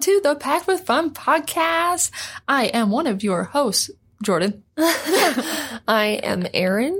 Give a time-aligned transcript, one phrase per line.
[0.00, 2.10] to the Packed with Fun podcast.
[2.48, 3.90] I am one of your hosts,
[4.22, 4.64] Jordan.
[4.78, 6.98] I am Erin,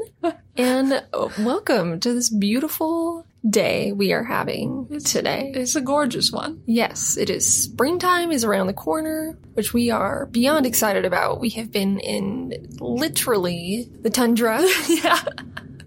[0.55, 1.03] and
[1.39, 5.51] welcome to this beautiful day we are having today.
[5.55, 6.63] It's a gorgeous one.
[6.67, 7.51] Yes, it is.
[7.65, 11.41] Springtime is around the corner, which we are beyond excited about.
[11.41, 14.61] We have been in literally the tundra.
[14.89, 15.23] yeah.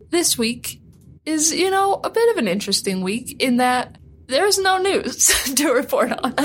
[0.09, 0.81] This week
[1.27, 5.71] is, you know, a bit of an interesting week in that there's no news to
[5.73, 6.33] report on.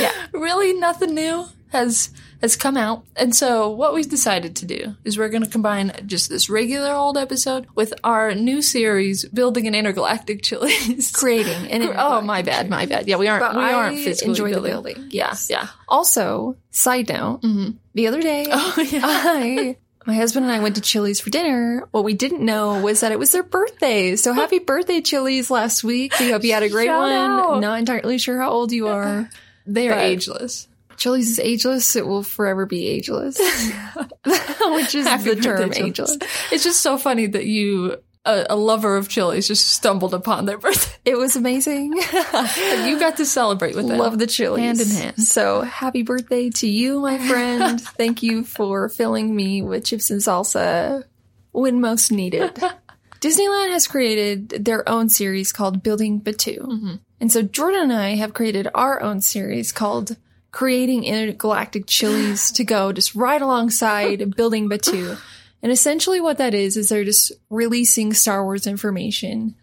[0.00, 0.12] yeah.
[0.32, 3.04] Really nothing new has has come out.
[3.14, 6.92] And so what we've decided to do is we're going to combine just this regular
[6.92, 12.68] old episode with our new series building an intergalactic chilies Creating an Oh, my bad,
[12.68, 13.06] my bad.
[13.06, 14.94] Yeah, we aren't But we I aren't physically enjoy the building.
[14.96, 15.10] building.
[15.12, 15.50] Yeah, Yes.
[15.50, 15.68] yeah.
[15.88, 17.76] Also, side note, mm-hmm.
[17.94, 19.00] the other day, Oh, yeah.
[19.04, 21.86] I, my husband and I went to Chili's for dinner.
[21.90, 24.16] What we didn't know was that it was their birthday.
[24.16, 26.12] So happy birthday, Chili's, last week.
[26.18, 27.12] We hope you had a great Shout one.
[27.12, 27.60] out.
[27.60, 29.28] Not entirely sure how old you are.
[29.66, 30.68] They are But- ageless.
[30.96, 31.96] Chili's is ageless.
[31.96, 33.36] It will forever be ageless.
[34.64, 36.16] Which is Happy the term ageless.
[36.52, 40.58] It's just so funny that you, a, a lover of chilies, just stumbled upon their
[40.58, 40.92] birthday.
[41.04, 42.00] It was amazing.
[42.32, 43.98] And you got to celebrate with them.
[43.98, 44.62] Love the Chili's.
[44.62, 45.22] Hand in hand.
[45.22, 47.80] So happy birthday to you, my friend.
[47.80, 51.04] Thank you for filling me with chips and salsa
[51.50, 52.54] when most needed.
[53.20, 56.60] Disneyland has created their own series called Building Batuu.
[56.60, 56.94] Mm-hmm.
[57.20, 60.16] And so Jordan and I have created our own series called
[60.50, 65.18] Creating Intergalactic Chilies to go just right alongside Building Batuu.
[65.62, 69.54] And essentially what that is, is they're just releasing Star Wars information,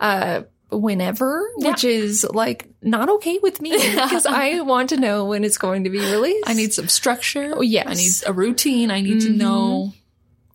[0.00, 5.44] uh, whenever, which is like not okay with me because I want to know when
[5.44, 6.48] it's going to be released.
[6.48, 7.52] I need some structure.
[7.54, 7.86] Oh, yes.
[7.86, 8.90] I need a routine.
[8.90, 9.92] I need to know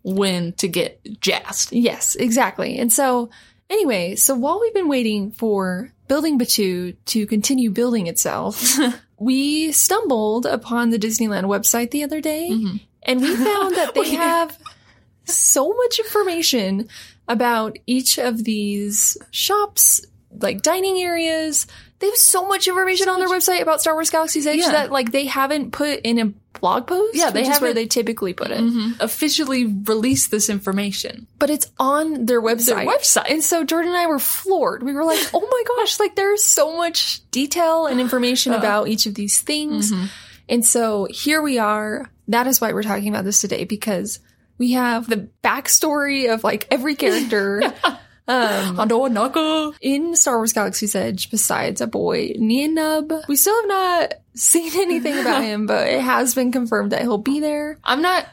[0.03, 1.71] when to get jazzed.
[1.71, 2.77] Yes, exactly.
[2.77, 3.29] And so,
[3.69, 8.77] anyway, so while we've been waiting for Building Batuu to continue building itself,
[9.19, 12.49] we stumbled upon the Disneyland website the other day
[13.03, 14.57] and we found that they have
[15.33, 16.87] so much information
[17.27, 21.67] about each of these shops, like dining areas.
[21.99, 24.71] They have so much information on their website about Star Wars Galaxy's Edge Yeah.
[24.71, 27.15] that like they haven't put in a blog post.
[27.15, 28.59] Yeah, they is where they typically put it.
[28.61, 29.01] Mm-hmm.
[29.01, 31.27] Officially release this information.
[31.39, 32.87] but it's on their website.
[32.87, 33.29] website.
[33.29, 34.81] And so Jordan and I were floored.
[34.81, 38.57] We were like, oh my gosh, like there's so much detail and information uh.
[38.57, 39.91] about each of these things.
[39.91, 40.05] Mm-hmm.
[40.47, 42.09] And so here we are.
[42.29, 44.19] That is why we're talking about this today because
[44.59, 47.63] we have the backstory of like every character.
[48.29, 48.77] Um,
[49.81, 55.17] in Star Wars Galaxy's Edge, besides a boy, Nub, we still have not seen anything
[55.17, 57.79] about him, but it has been confirmed that he'll be there.
[57.83, 58.27] I'm not.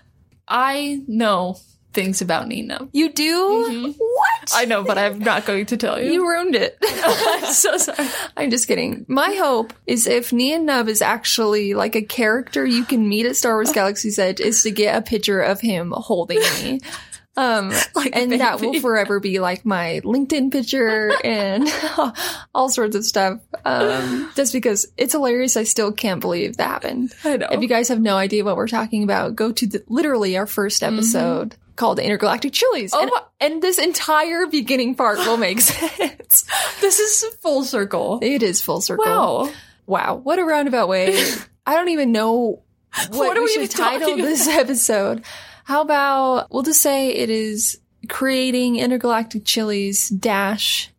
[0.46, 1.56] I know
[1.96, 2.88] things about Nina.
[2.92, 3.66] You do?
[3.68, 3.90] Mm-hmm.
[3.98, 4.52] What?
[4.54, 6.12] I know, but I'm not going to tell you.
[6.12, 6.78] You ruined it.
[6.84, 8.08] I'm so sorry.
[8.36, 9.04] I'm just kidding.
[9.08, 13.34] My hope is if Nien Nunb is actually like a character you can meet at
[13.34, 13.72] Star Wars oh.
[13.72, 16.80] Galaxy's Edge, is to get a picture of him holding me.
[17.36, 21.68] Um, Like and that will forever be like my LinkedIn picture and
[22.54, 23.40] all sorts of stuff.
[23.64, 25.56] Um, just because it's hilarious.
[25.56, 27.12] I still can't believe that happened.
[27.24, 27.48] I know.
[27.50, 30.46] If you guys have no idea what we're talking about, go to the, literally our
[30.46, 32.92] first episode called Intergalactic Chilies.
[32.94, 36.46] Oh and, my- and this entire beginning part will make sense.
[36.80, 38.18] this is full circle.
[38.22, 39.04] It is full circle.
[39.06, 39.50] Wow.
[39.86, 41.16] Wow, what a roundabout way.
[41.64, 42.62] I don't even know
[43.08, 45.22] what, What we we should title this episode.
[45.66, 50.92] How about we'll just say it is creating intergalactic chilies dash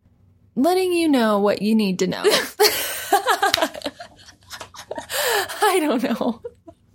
[0.56, 2.22] letting you know what you need to know.
[5.62, 6.42] I don't know.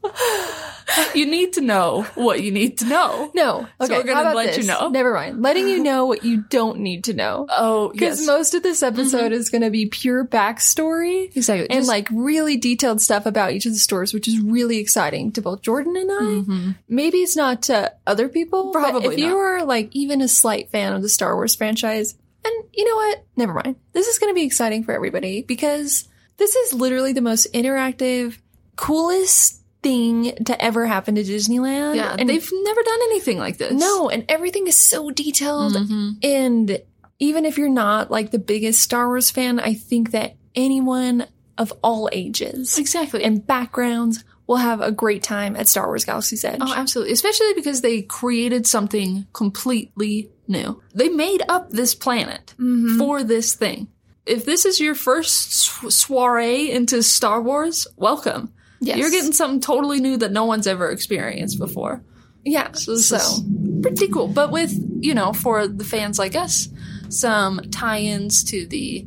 [1.16, 3.32] You need to know what you need to know.
[3.34, 3.68] No.
[3.80, 4.90] Okay, we're gonna how about let you know.
[4.90, 5.42] Never mind.
[5.42, 7.48] Letting you know what you don't need to know.
[7.56, 8.28] Oh, Because yes.
[8.28, 9.34] most of this episode mm-hmm.
[9.34, 11.36] is going to be pure backstory.
[11.36, 11.70] Exactly.
[11.70, 15.32] and Just- like really detailed stuff about each of the stores, which is really exciting
[15.34, 16.16] to both Jordan and I.
[16.16, 16.72] Mm-hmm.
[16.90, 20.72] Maybe it's not to other people, but Probably if you are like even a slight
[20.72, 23.26] fan of the Star Wars franchise, and you know what?
[23.38, 23.78] Never mind.
[23.94, 26.08] This is going to be exciting for everybody because
[26.38, 28.38] this is literally the most interactive,
[28.76, 31.96] coolest thing to ever happen to Disneyland.
[31.96, 33.74] yeah, and they've never done anything like this.
[33.74, 35.74] no, and everything is so detailed.
[35.74, 36.24] Mhm.
[36.24, 36.80] And
[37.20, 41.28] even if you're not like the biggest Star Wars fan, I think that anyone
[41.58, 43.24] of all ages Exactly.
[43.24, 46.60] and backgrounds will have a great time at Star Wars Galaxy's Edge.
[46.62, 47.14] Oh, absolutely.
[47.14, 50.82] Especially because they created something completely new.
[50.96, 52.54] They made up this planet
[52.98, 53.88] for this thing.
[54.26, 55.52] If this is your first
[55.92, 58.53] soiree into Star Wars, welcome.
[58.86, 58.98] Yes.
[58.98, 62.04] You're getting something totally new that no one's ever experienced before.
[62.44, 62.72] yeah.
[62.74, 63.42] So So,
[63.82, 64.28] pretty cool.
[64.28, 66.68] But with, you know, for the fans like us,
[67.10, 69.06] some tie ins to the,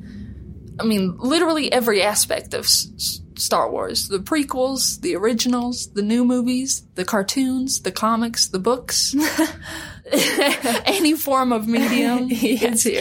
[0.80, 4.08] I mean, literally every aspect of S- Star Wars.
[4.08, 9.14] The prequels, the originals, the new movies, the cartoons, the comics, the books.
[10.86, 12.28] Any form of medium.
[12.28, 12.56] Here.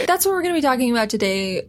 [0.06, 1.68] That's what we're going to be talking about today.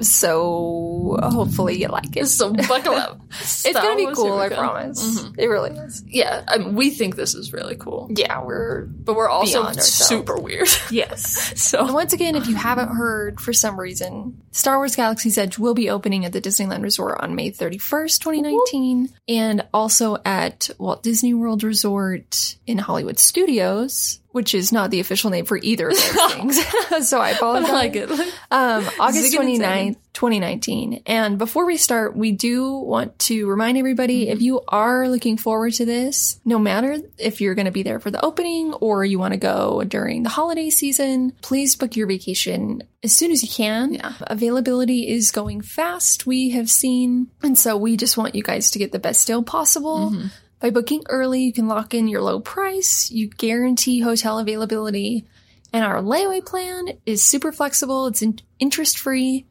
[0.00, 2.26] So hopefully you like it.
[2.26, 3.20] So buckle up.
[3.38, 5.20] It's going to be cool, I promise.
[5.20, 5.40] Mm-hmm.
[5.40, 6.02] It really is.
[6.06, 8.08] Yeah, I mean, we think this is really cool.
[8.10, 10.68] Yeah, we're But we're also super weird.
[10.90, 11.60] yes.
[11.62, 15.74] so Once again, if you haven't heard for some reason, Star Wars Galaxy's Edge will
[15.74, 21.34] be opening at the Disneyland Resort on May 31st, 2019, and also at Walt Disney
[21.34, 26.32] World Resort in Hollywood Studios, which is not the official name for either of those
[26.34, 27.08] things.
[27.08, 27.70] so I I apologize.
[27.72, 28.10] like it.
[28.50, 31.02] Um, August Zigging and 29th, 2019.
[31.06, 35.72] And before we start, we do want to remind everybody if you are looking forward
[35.74, 39.18] to this, no matter if you're going to be there for the opening or you
[39.18, 43.48] want to go during the holiday season, please book your vacation as soon as you
[43.48, 43.94] can.
[43.94, 44.12] Yeah.
[44.20, 47.28] Availability is going fast, we have seen.
[47.42, 50.12] And so we just want you guys to get the best deal possible.
[50.58, 55.26] By booking early, you can lock in your low price, you guarantee hotel availability,
[55.72, 59.46] and our layaway plan is super flexible, it's in- interest free.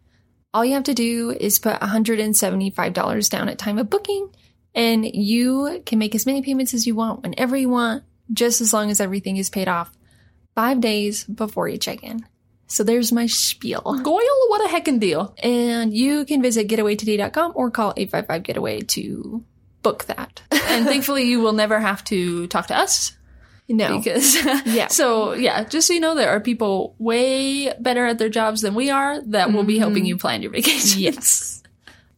[0.54, 4.30] All you have to do is put $175 down at time of booking,
[4.74, 8.04] and you can make as many payments as you want whenever you want,
[8.34, 9.92] just as long as everything is paid off
[10.56, 12.26] five days before you check in.
[12.68, 14.00] So there's my spiel.
[14.04, 15.36] Goyle, what a heckin' deal.
[15.44, 19.44] And you can visit getawaytoday.com or call 855 getaway to
[19.86, 20.42] book that.
[20.52, 23.16] And thankfully, you will never have to talk to us
[23.70, 23.98] no.
[23.98, 24.36] because
[24.66, 24.88] Yeah.
[24.88, 28.74] So yeah, just so you know, there are people way better at their jobs than
[28.74, 30.22] we are that will be helping you mm-hmm.
[30.22, 31.02] plan your vacation.
[31.02, 31.62] Yes.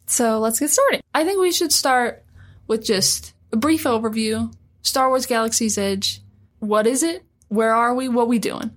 [0.06, 1.02] So let's get started.
[1.14, 2.24] I think we should start
[2.66, 4.50] with just a brief overview.
[4.80, 6.22] Star Wars Galaxy's Edge.
[6.60, 7.22] What is it?
[7.48, 8.08] Where are we?
[8.08, 8.70] What we doing?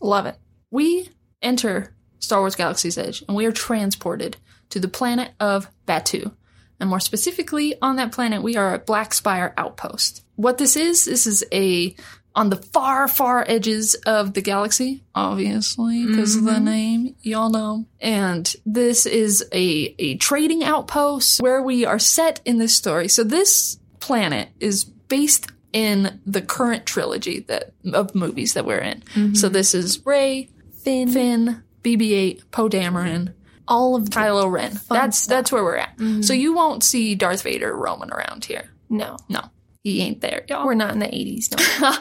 [0.00, 0.36] Love it.
[0.70, 1.10] We
[1.42, 4.38] enter Star Wars Galaxy's Edge and we are transported
[4.70, 6.32] to the planet of Batuu.
[6.80, 10.22] And more specifically, on that planet, we are at Black Spire Outpost.
[10.36, 11.96] What this is, this is a
[12.34, 16.64] on the far, far edges of the galaxy, obviously, because of the mm-hmm.
[16.64, 17.84] name, y'all know.
[18.00, 23.08] And this is a, a trading outpost where we are set in this story.
[23.08, 29.00] So this planet is based in the current trilogy that of movies that we're in.
[29.14, 29.34] Mm-hmm.
[29.34, 30.48] So this is Rey,
[30.84, 31.08] Finn.
[31.08, 33.34] Finn, BB-8, Poe Dameron,
[33.68, 34.16] All of the.
[34.16, 34.80] Kylo Ren.
[34.88, 35.96] That's that's where we're at.
[35.96, 36.22] Mm-hmm.
[36.22, 38.70] So you won't see Darth Vader roaming around here.
[38.88, 39.16] No.
[39.28, 39.42] No,
[39.84, 40.66] he ain't there, y'all.
[40.66, 41.80] We're not in the 80s.
[41.80, 41.94] No.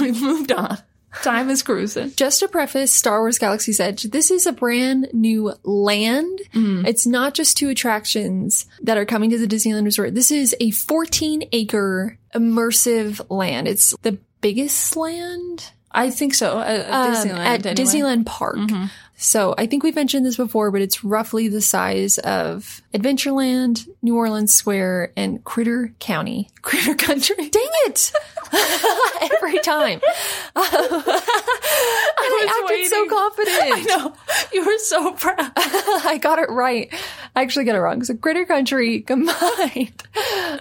[0.00, 0.78] We've moved on.
[1.22, 2.12] Time is cruising.
[2.16, 6.40] Just to preface Star Wars Galaxy's Edge, this is a brand new land.
[6.54, 6.86] Mm-hmm.
[6.86, 10.14] It's not just two attractions that are coming to the Disneyland Resort.
[10.14, 13.66] This is a 14 acre immersive land.
[13.66, 16.60] It's the biggest land I think so.
[16.60, 17.38] At, um, Disneyland.
[17.38, 17.74] at anyway.
[17.74, 18.56] Disneyland Park.
[18.56, 18.84] Mm-hmm.
[19.22, 24.16] So I think we've mentioned this before, but it's roughly the size of Adventureland, New
[24.16, 26.48] Orleans Square, and Critter County.
[26.62, 27.50] Critter Country.
[27.50, 28.12] Dang it!
[29.34, 30.00] Every time.
[30.56, 33.58] I, was acted so confident.
[33.62, 34.14] I know.
[34.52, 35.52] You were so proud.
[35.56, 36.92] I got it right.
[37.36, 38.02] I actually got it wrong.
[38.02, 40.02] So Critter Country combined.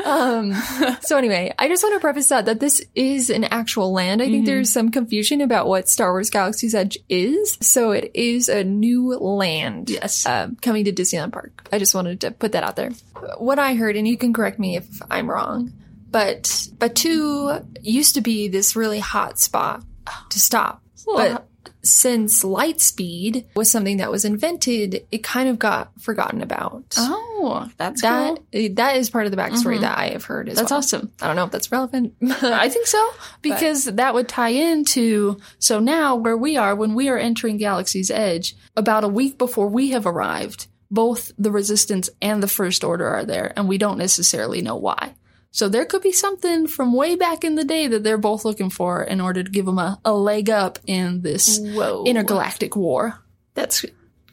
[0.06, 0.54] um,
[1.02, 4.22] so anyway, I just want to preface that that this is an actual land.
[4.22, 7.58] I think there's some confusion about what Star Wars Galaxy's Edge is.
[7.62, 9.90] So it is a new land.
[9.90, 10.26] Yes.
[10.26, 11.68] Uh, coming to Disneyland Park.
[11.72, 12.92] I just wanted to put that out there.
[13.38, 15.74] What I heard, and you can correct me if I'm wrong,
[16.12, 16.44] but
[16.78, 19.84] Batuu used to be this really hot spot
[20.30, 20.82] to stop.
[21.06, 21.48] But
[21.82, 26.94] since light speed was something that was invented, it kind of got forgotten about.
[26.98, 28.70] Oh, that's that cool.
[28.74, 29.82] that is part of the backstory mm-hmm.
[29.82, 30.80] that I have heard as That's well.
[30.80, 31.12] awesome.
[31.22, 32.16] I don't know if that's relevant.
[32.22, 33.12] I think so
[33.42, 38.12] because that would tie into so now where we are when we are entering Galaxy's
[38.12, 43.08] Edge about a week before we have arrived both the resistance and the first order
[43.08, 45.14] are there and we don't necessarily know why
[45.52, 48.70] so there could be something from way back in the day that they're both looking
[48.70, 52.04] for in order to give them a, a leg up in this Whoa.
[52.06, 53.20] intergalactic war
[53.56, 53.84] That's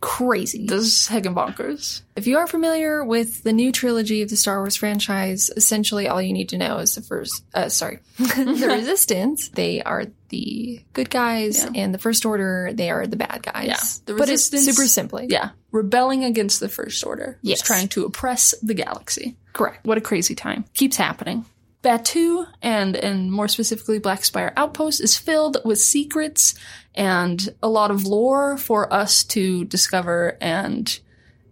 [0.01, 0.67] crazy.
[0.67, 4.59] this is heckin' bonkers If you are familiar with the new trilogy of the Star
[4.59, 9.49] Wars franchise, essentially all you need to know is the first, uh, sorry, the Resistance.
[9.49, 11.71] They are the good guys, Yeah.
[11.83, 13.67] and the First Order, they are the bad guys.
[13.69, 13.77] Yeah.
[14.05, 15.27] The but it's super simply.
[15.31, 17.61] yeah rebelling against the first order Yes.
[17.63, 19.87] trying to oppress the galaxy Correct.
[19.87, 20.67] What a crazy time.
[20.75, 21.47] Keeps happening.
[21.83, 26.55] Batuu and and more specifically Black Spire Outpost is filled with secrets
[26.95, 31.01] and a lot of lore for us to discover and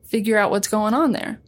[0.04, 1.40] figure out what's going on there.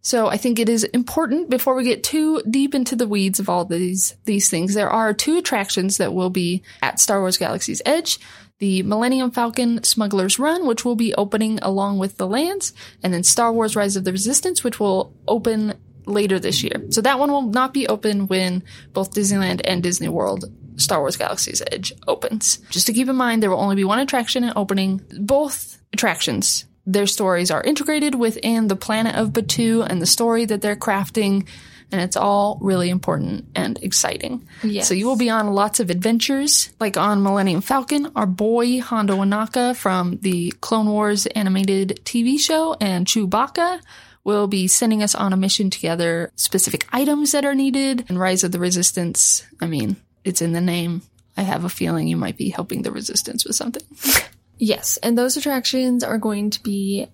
[0.00, 3.50] So I think it is important before we get too deep into the weeds of
[3.50, 4.72] all these these things.
[4.72, 8.18] There are two attractions that will be at Star Wars Galaxy's Edge.
[8.60, 12.72] The Millennium Falcon Smuggler's Run, which will be opening along with the lands,
[13.04, 15.74] and then Star Wars Rise of the Resistance, which will open
[16.08, 16.84] later this year.
[16.90, 20.44] So that one will not be open when both Disneyland and Disney World
[20.76, 22.58] Star Wars Galaxy's Edge opens.
[22.70, 25.02] Just to keep in mind, there will only be one attraction at opening.
[25.18, 30.62] Both attractions, their stories are integrated within the planet of Batuu and the story that
[30.62, 31.46] they're crafting.
[31.90, 34.46] And it's all really important and exciting.
[34.62, 34.86] Yes.
[34.86, 39.16] So you will be on lots of adventures, like on Millennium Falcon, our boy Hondo
[39.16, 43.80] Ohnaka from the Clone Wars animated TV show, and Chewbacca
[44.28, 48.04] will be sending us on a mission together, specific items that are needed.
[48.10, 51.00] And Rise of the Resistance, I mean, it's in the name.
[51.34, 53.82] I have a feeling you might be helping the Resistance with something.
[54.60, 57.06] Yes, and those attractions are going to be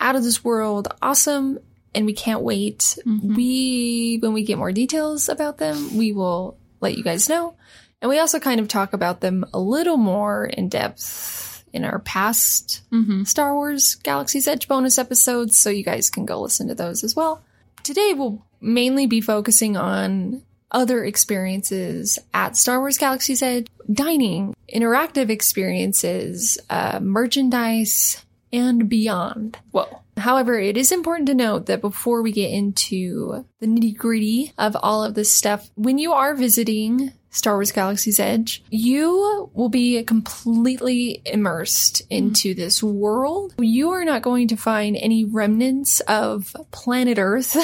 [0.00, 1.60] out of this world awesome
[1.94, 2.98] and we can't wait.
[3.06, 3.36] Mm-hmm.
[3.36, 7.54] We when we get more details about them, we will let you guys know.
[8.02, 11.98] And we also kind of talk about them a little more in depth in our
[12.00, 12.82] past
[13.24, 17.14] Star Wars Galaxy's Edge bonus episodes, so you guys can go listen to those as
[17.16, 17.42] well.
[17.82, 25.30] Today we'll mainly be focusing on other experiences at Star Wars Galaxy's Edge, dining, interactive
[25.30, 29.58] experiences, uh, merchandise, and beyond.
[29.70, 30.02] Whoa.
[30.16, 34.76] However, it is important to note that before we get into the nitty gritty of
[34.82, 40.02] all of this stuff, when you are visiting Star Wars Galaxy's Edge, you will be
[40.02, 42.14] completely immersed mm-hmm.
[42.14, 43.54] into this world.
[43.58, 47.56] You are not going to find any remnants of planet Earth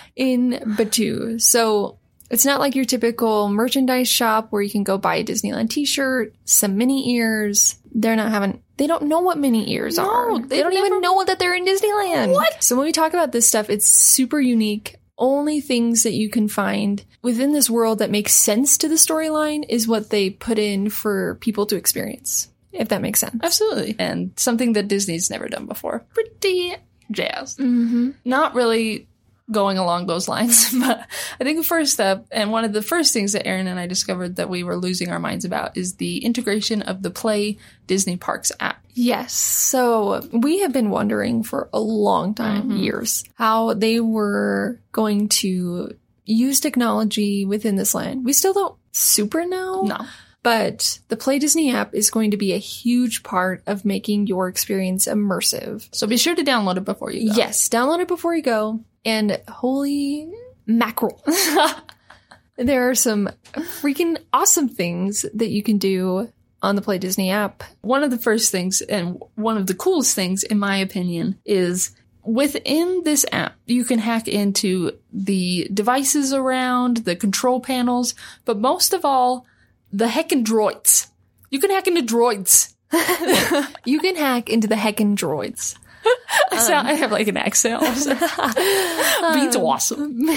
[0.16, 1.40] in Batuu.
[1.40, 1.98] So
[2.30, 6.34] it's not like your typical merchandise shop where you can go buy a Disneyland t-shirt,
[6.44, 7.76] some mini ears.
[7.92, 10.38] They're not having, they don't know what mini ears are.
[10.40, 12.32] They don't even know that they're in Disneyland.
[12.32, 12.62] What?
[12.62, 14.96] So when we talk about this stuff, it's super unique.
[15.18, 19.64] Only things that you can find within this world that makes sense to the storyline
[19.68, 22.50] is what they put in for people to experience.
[22.72, 23.40] If that makes sense.
[23.42, 23.96] Absolutely.
[23.98, 26.04] And something that Disney's never done before.
[26.12, 26.76] Pretty
[27.10, 27.56] jazz.
[27.56, 28.10] Mm-hmm.
[28.24, 29.08] Not really
[29.50, 31.06] going along those lines, but
[31.40, 33.86] I think the first step, and one of the first things that Erin and I
[33.86, 38.16] discovered that we were losing our minds about, is the integration of the Play Disney
[38.16, 38.82] Parks app.
[38.96, 39.34] Yes.
[39.34, 42.76] So we have been wondering for a long time, mm-hmm.
[42.78, 48.24] years, how they were going to use technology within this land.
[48.24, 49.82] We still don't super know.
[49.82, 50.06] No.
[50.42, 54.48] But the Play Disney app is going to be a huge part of making your
[54.48, 55.88] experience immersive.
[55.92, 57.36] So be sure to download it before you go.
[57.36, 58.80] Yes, download it before you go.
[59.04, 60.32] And holy
[60.64, 61.22] mackerel.
[62.56, 66.32] there are some freaking awesome things that you can do
[66.66, 67.62] on the Play Disney app.
[67.80, 71.92] One of the first things, and one of the coolest things, in my opinion, is
[72.24, 78.92] within this app, you can hack into the devices around, the control panels, but most
[78.92, 79.46] of all,
[79.92, 81.06] the heckin' droids.
[81.50, 82.74] You can hack into droids.
[83.84, 85.76] You can hack into the heckin' droids.
[86.50, 87.80] I, sound, I have like an accent.
[89.34, 90.28] Beats awesome.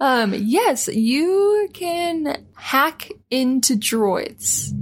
[0.00, 4.72] Um, yes, you can hack into droids.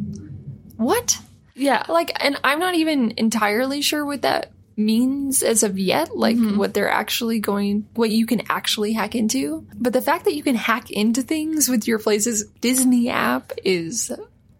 [0.85, 1.19] What?
[1.55, 1.85] Yeah.
[1.88, 6.59] Like, and I'm not even entirely sure what that means as of yet, like mm-hmm.
[6.59, 9.67] what they're actually going, what you can actually hack into.
[9.75, 14.12] But the fact that you can hack into things with your place's Disney app is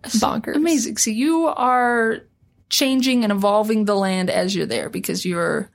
[0.05, 0.57] bonkers.
[0.57, 0.99] Amazing.
[0.99, 2.21] So you are
[2.71, 5.69] changing and evolving the land as you're there because you're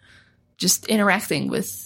[0.57, 1.85] just interacting with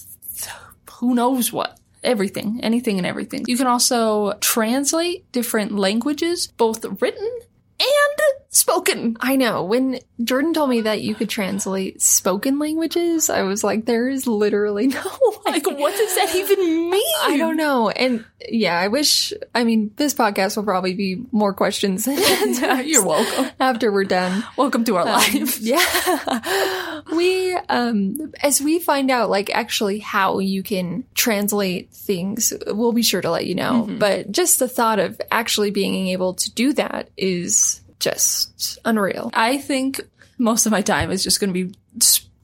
[0.91, 1.79] who knows what.
[2.03, 3.46] Everything, anything and everything.
[3.48, 7.39] You can also translate different languages, both written
[7.79, 8.20] and
[8.53, 9.17] spoken.
[9.19, 9.63] I know.
[9.63, 14.27] When Jordan told me that you could translate spoken languages, I was like, there is
[14.27, 15.01] literally no
[15.45, 15.53] way.
[15.53, 17.15] Like, what does that even mean?
[17.24, 17.89] I don't know.
[17.89, 23.50] And yeah, I wish, I mean, this podcast will probably be more questions You're welcome.
[23.60, 24.43] after we're done.
[24.55, 25.60] Welcome to our life.
[25.60, 27.01] Yeah.
[27.13, 33.03] we, um, as we find out, like, actually how you can translate things, we'll be
[33.03, 33.88] sure to let you know.
[33.89, 39.31] But just the thought of actually being able to do that is just unreal.
[39.33, 40.01] I think
[40.38, 41.75] most of my time is just going to be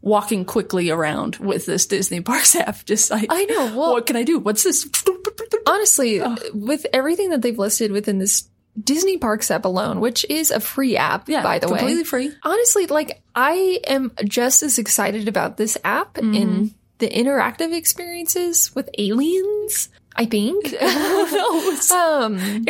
[0.01, 2.85] walking quickly around with this Disney Parks app.
[2.85, 4.39] Just like, I know, well- what can I do?
[4.39, 4.87] What's this?
[5.67, 6.21] Honestly,
[6.53, 8.47] with everything that they've listed within this
[8.81, 11.77] Disney Parks app alone, which is a free app, Yeah, by the way.
[11.79, 12.31] completely free.
[12.43, 16.33] Honestly, like I am just as excited about this app Mm-hmm.
[16.33, 19.89] in the interactive experiences with aliens.
[20.19, 20.73] I think.
[21.93, 22.65] um,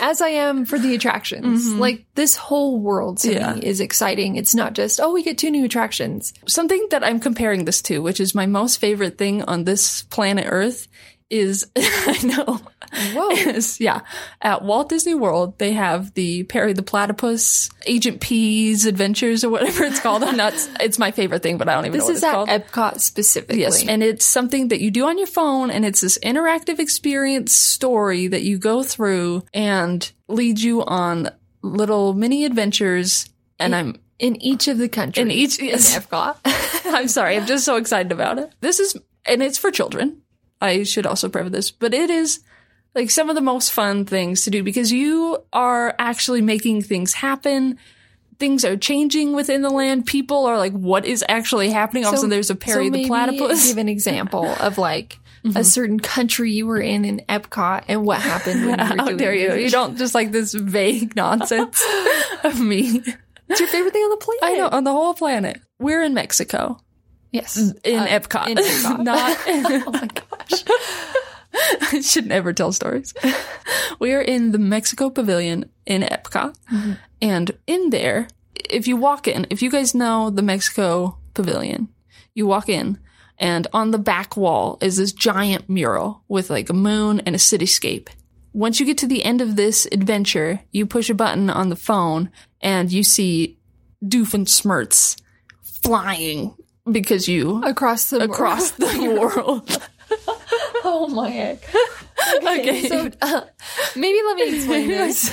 [0.00, 1.74] as I am for the attractions.
[1.74, 3.36] Like this whole world to Mm-hmm.
[3.36, 3.54] Yeah.
[3.54, 4.36] me is exciting.
[4.36, 6.32] It's not just, oh, we get two new attractions.
[6.48, 10.46] Something that I'm comparing this to, which is my most favorite thing on this planet
[10.48, 10.88] Earth,
[11.30, 12.60] is I know.
[13.12, 13.30] Whoa.
[13.30, 14.02] Is, yeah.
[14.40, 19.84] At Walt Disney World, they have the Perry the Platypus, Agent P's Adventures or whatever
[19.84, 20.22] it's called.
[20.22, 22.50] I'm not, it's my favorite thing, but I don't even This know what is it's
[22.50, 22.72] at.
[22.72, 23.60] Epcot specifically.
[23.60, 27.54] Yes, and it's something that you do on your phone, and it's this interactive experience
[27.54, 31.30] story that you go through and leads you on
[31.62, 33.28] little mini adventures.
[33.58, 35.22] And I'm in each of the countries.
[35.22, 35.58] in each.
[35.58, 36.36] in Yes, Epcot.
[36.86, 38.52] I'm sorry, I'm just so excited about it.
[38.60, 40.22] This is, and it's for children.
[40.60, 42.40] I should also preface this, but it is
[42.94, 47.12] like some of the most fun things to do because you are actually making things
[47.14, 47.78] happen.
[48.38, 50.06] Things are changing within the land.
[50.06, 52.04] People are like, what is actually happening?
[52.04, 53.68] All of a sudden, there's a Perry so the maybe Platypus.
[53.68, 55.18] Give an example of like
[55.54, 59.12] a certain country you were in in Epcot and what happened when you were How
[59.12, 59.54] dare you?
[59.54, 61.82] You don't just like this vague nonsense
[62.44, 63.02] of me.
[63.48, 64.42] It's your favorite thing on the planet.
[64.42, 65.60] I know on the whole planet.
[65.78, 66.78] We're in Mexico
[67.30, 67.56] Yes.
[67.84, 69.04] in Uh, Epcot, in Epcot.
[69.04, 69.36] not.
[69.46, 69.90] oh
[70.48, 70.64] gosh.
[71.92, 73.14] I should never tell stories.
[73.98, 76.92] we are in the Mexico Pavilion in Epcot, mm-hmm.
[77.22, 81.88] and in there, if you walk in, if you guys know the Mexico Pavilion,
[82.34, 82.98] you walk in.
[83.38, 87.38] And on the back wall is this giant mural with like a moon and a
[87.38, 88.08] cityscape.
[88.52, 91.76] Once you get to the end of this adventure, you push a button on the
[91.76, 92.30] phone
[92.62, 93.58] and you see
[94.02, 95.20] Doofenshmirtz
[95.62, 96.54] flying
[96.90, 99.88] because you Across the across the world.
[100.88, 101.58] Oh my heck.
[102.38, 102.88] Okay.
[102.88, 103.40] So uh,
[103.94, 105.30] maybe let me explain this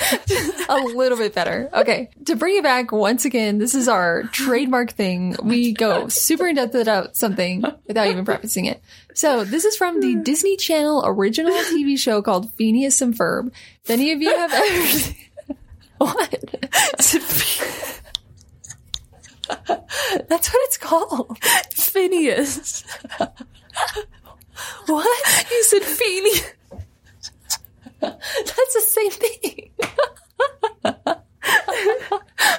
[0.69, 1.69] a little bit better.
[1.73, 2.09] Okay.
[2.25, 5.35] To bring it back once again, this is our trademark thing.
[5.41, 8.81] We go super in depth about something without even prefacing it.
[9.15, 13.51] So this is from the Disney Channel original TV show called Phineas and Ferb.
[13.83, 15.15] If any of you have ever
[15.97, 16.45] what?
[20.27, 21.37] That's what it's called.
[21.71, 22.83] Phineas.
[24.87, 25.51] What?
[25.51, 26.53] You said Phineas.
[28.01, 29.69] That's the same thing.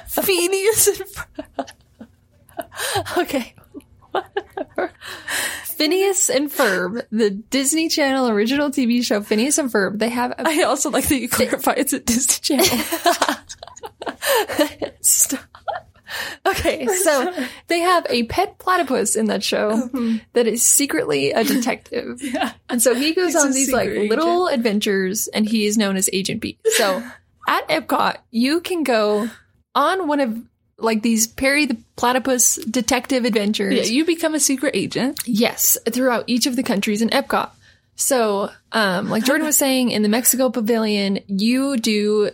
[0.07, 1.71] Phineas and Ferb.
[3.17, 3.53] Okay.
[5.63, 10.47] Phineas and Ferb, the Disney Channel original TV show Phineas and Ferb, they have a
[10.47, 12.65] I also like that you clarify it's a Disney Channel.
[15.01, 15.44] Stop.
[16.59, 17.33] Okay, so
[17.67, 19.89] they have a pet platypus in that show
[20.33, 22.21] that is secretly a detective.
[22.21, 22.53] yeah.
[22.69, 25.95] And so he goes He's on these like secret little adventures and he is known
[25.97, 26.57] as Agent B.
[26.77, 27.03] So
[27.47, 29.29] at Epcot, you can go
[29.75, 30.37] on one of
[30.77, 33.75] like these Perry the Platypus detective adventures.
[33.75, 35.21] Yeah, you become a secret agent.
[35.25, 37.49] Yes, throughout each of the countries in Epcot.
[37.95, 42.31] So, um, like Jordan was saying, in the Mexico Pavilion, you do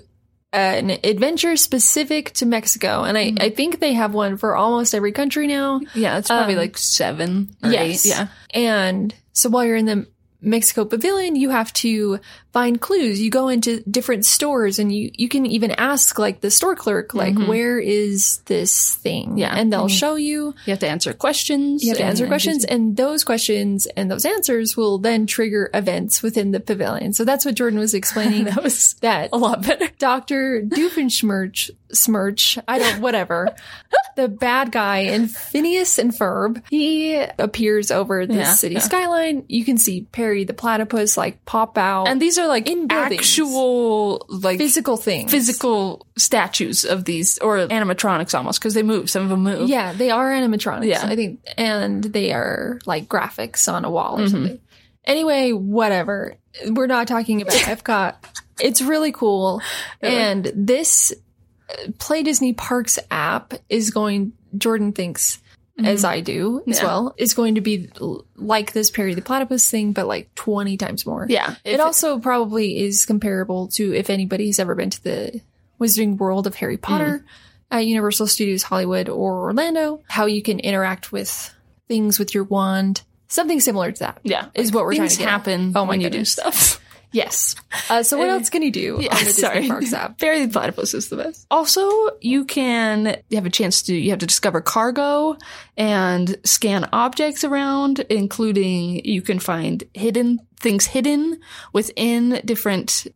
[0.53, 5.11] an adventure specific to Mexico, and I, I think they have one for almost every
[5.13, 5.79] country now.
[5.95, 8.09] Yeah, it's probably Um, like seven Yes, eight.
[8.09, 8.27] Yeah.
[8.53, 10.07] And so while you're in the
[10.41, 12.19] Mexico Pavilion, you have to
[12.53, 13.21] find clues.
[13.21, 17.13] You go into different stores, and you you can even ask like the store clerk,
[17.13, 19.37] like, "Where is this thing?" Mm-hmm.
[19.37, 19.53] Yeah.
[19.55, 19.99] and they'll Mhm.
[19.99, 20.53] show you.
[20.65, 21.83] You have to answer questions.
[21.83, 25.69] You have to answer and questions, and those questions and those answers will then trigger
[25.73, 27.13] events within the pavilion.
[27.13, 28.45] So that's what Jordan was explaining.
[28.51, 29.89] That was that a lot better.
[29.99, 30.61] Dr.
[30.61, 33.53] Doofenshmirtz, Smirch, I don't, whatever,
[34.15, 38.81] the bad guy in Phineas and Ferb, he appears over the Yeah, city yeah.
[38.81, 39.43] skyline.
[39.47, 43.19] You can see Perry the platypus like pop out And these are like In buildings.
[43.19, 45.31] actual, like physical things.
[45.31, 49.09] physical statues of these, or animatronics almost, because they move.
[49.09, 49.69] Some of them move.
[49.69, 51.05] Yeah, they are animatronics, Yeah.
[51.05, 54.23] I think, and they are like graphics on a wall Mm-hmm.
[54.25, 54.59] or something.
[55.05, 56.35] Anyway, whatever.
[56.67, 58.15] We're not talking about Epcot.
[58.59, 59.61] It's really cool.
[60.01, 61.11] And this
[61.69, 65.39] uh, Play Disney Parks app is going, Jordan thinks,
[65.79, 66.85] as I do as Mm-hmm.
[66.85, 66.91] Yeah.
[66.91, 67.89] well, is going to be
[68.35, 71.25] like this Perry the Platypus thing, but like 20 times more.
[71.29, 71.55] Yeah.
[71.63, 75.41] It also probably is comparable to if anybody's ever been to the
[75.79, 77.77] Wizarding World of Harry Potter Mm.
[77.77, 81.53] at Universal Studios Hollywood or Orlando, how you can interact with
[81.87, 83.01] things with your wand.
[83.27, 84.19] Something similar to that.
[84.23, 84.47] yeah.
[84.53, 86.79] Is what we're trying to get happen Oh my when you do stuff.
[87.11, 87.55] Yes.
[87.89, 89.67] Uh, so what else can you do Yeah, on the Disney sorry.
[89.67, 90.17] Parks app?
[90.19, 91.45] Barry the Platypus is the best.
[91.51, 91.89] Also,
[92.21, 95.37] you can you have a chance to you have to discover cargo
[95.77, 101.39] and scan objects around, including you can find hidden things hidden
[101.73, 103.07] within different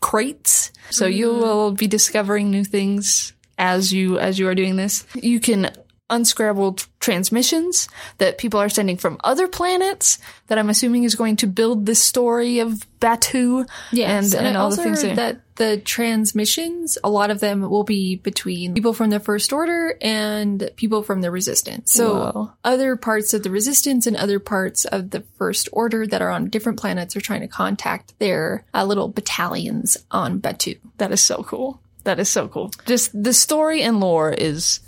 [0.00, 0.70] crates.
[0.90, 5.06] So you will be discovering new things as you as you are doing this.
[5.14, 5.70] You can
[6.10, 10.18] unscrambled transmissions that people are sending from other planets
[10.48, 14.60] that I'm assuming is going to build this story of Batuu Yes, and, and, I
[14.60, 18.92] all also the things that the transmissions, a lot of them will be between people
[18.92, 21.92] from the First Order and people from the Resistance.
[21.92, 22.52] So Whoa.
[22.64, 26.48] other parts of the Resistance and other parts of the First Order that are on
[26.48, 30.78] different planets are trying to contact their uh, little battalions on Batuu.
[30.98, 31.80] That is so cool.
[32.04, 32.70] That is so cool.
[32.86, 34.80] Just the story and lore is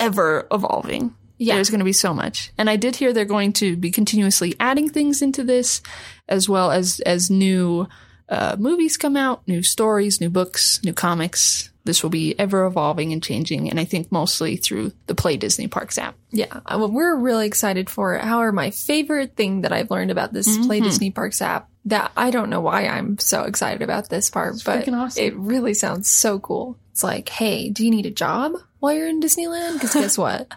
[0.00, 1.14] ever evolving.
[1.38, 1.54] Yeah.
[1.54, 2.52] There's going to be so much.
[2.58, 5.80] And I did hear they're going to be continuously adding things into this
[6.28, 7.88] as well as as new
[8.28, 11.70] uh, movies come out, new stories, new books, new comics.
[11.84, 15.68] This will be ever evolving and changing and I think mostly through the Play Disney
[15.68, 16.16] Parks app.
[16.30, 18.24] Yeah, uh, well, we're really excited for it.
[18.24, 22.30] However, my favorite thing that I've learned about this Play Disney Parks app that I
[22.30, 25.24] don't know why I'm so excited about this part, but awesome.
[25.24, 26.76] it really sounds so cool.
[26.90, 29.74] It's like, hey, do you need a job while you're in Disneyland?
[29.74, 30.52] Because guess what?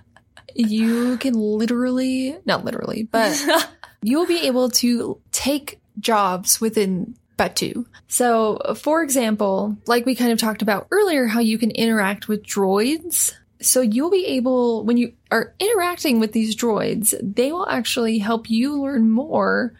[0.54, 3.42] You can literally, not literally, but
[4.02, 7.86] you'll be able to take jobs within Batuu.
[8.08, 12.44] So, for example, like we kind of talked about earlier, how you can interact with
[12.44, 13.34] droids.
[13.62, 18.50] So you'll be able, when you are interacting with these droids, they will actually help
[18.50, 19.74] you learn more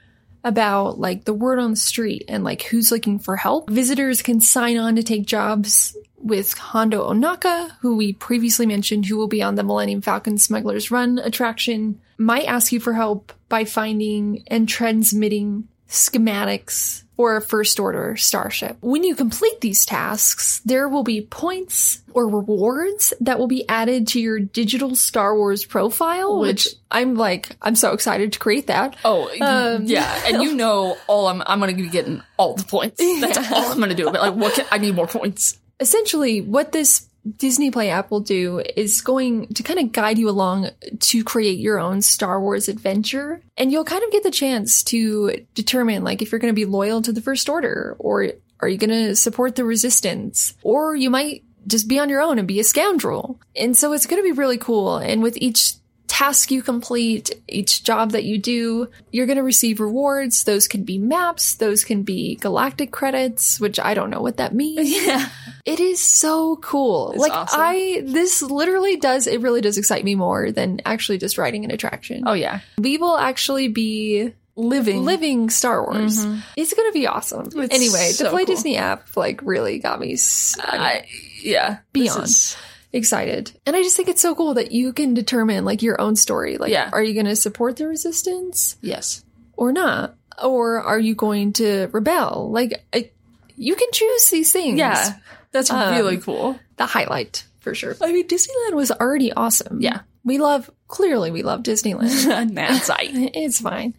[0.44, 3.70] about like the word on the street and like who's looking for help.
[3.70, 9.18] Visitors can sign on to take jobs with Hondo Ohnaka, who we previously mentioned, who
[9.18, 13.66] will be on the Millennium Falcon Smuggler's Run attraction, might ask you for help by
[13.66, 18.78] finding and transmitting schematics for a first order starship.
[18.82, 24.08] When you complete these tasks, there will be points or rewards that will be added
[24.10, 28.68] to your digital Star Wars profile, which, Which- I'm like, I'm so excited to create
[28.68, 28.96] that.
[29.06, 30.24] Oh, Um, yeah.
[30.26, 32.98] And you know all I'm I'm going to be getting all the points.
[32.98, 34.06] That's all I'm going to do.
[34.06, 35.58] But like what can, I need more points.
[35.82, 40.30] Essentially what this Disney Play app will do is going to kind of guide you
[40.30, 43.42] along to create your own Star Wars adventure.
[43.58, 46.66] And you'll kind of get the chance to determine like if you're going to be
[46.66, 51.10] loyal to the First Order or are you going to support the Resistance or you
[51.10, 53.40] might just be on your own and be a scoundrel.
[53.56, 54.98] And so it's going to be really cool.
[54.98, 55.74] And with each
[56.08, 60.44] task you complete, each job that you do, you're going to receive rewards.
[60.44, 64.54] Those can be maps, those can be galactic credits, which I don't know what that
[64.54, 64.92] means.
[65.02, 65.30] Yeah.
[65.66, 67.14] It is so cool.
[67.18, 67.60] like awesome.
[67.62, 71.72] I this literally does it really does excite me more than actually just riding an
[71.72, 72.24] attraction.
[72.26, 72.62] Oh yeah.
[72.78, 75.06] We will actually be Living.
[75.06, 76.26] living Star Wars.
[76.26, 76.40] Mm-hmm.
[76.58, 77.48] It's going to be awesome.
[77.56, 78.54] It's anyway, so the Play cool.
[78.56, 81.04] Disney app like really got me s- I mean,
[81.42, 81.78] yeah.
[81.94, 82.24] Beyond.
[82.26, 82.58] is-
[82.94, 83.54] excited.
[83.66, 86.58] And I just think it's so cool that you can determine like your own story.
[86.58, 86.90] Like Yeah.
[86.92, 89.24] are you going to support the resistance yes.
[89.54, 90.16] or not?
[90.44, 92.50] Or are you going to rebel?
[92.52, 93.12] Like I,
[93.56, 94.78] you can choose these things.
[94.78, 95.14] Yeah.
[95.52, 96.60] That's Um, really cool.
[96.78, 97.96] the highlight for sure.
[98.02, 99.82] I mean, Disneyland was already awesome.
[99.82, 100.02] Yeah.
[100.24, 102.54] We love, clearly, we love Disneyland.
[102.56, 103.10] That's right.
[103.14, 103.94] it's fine.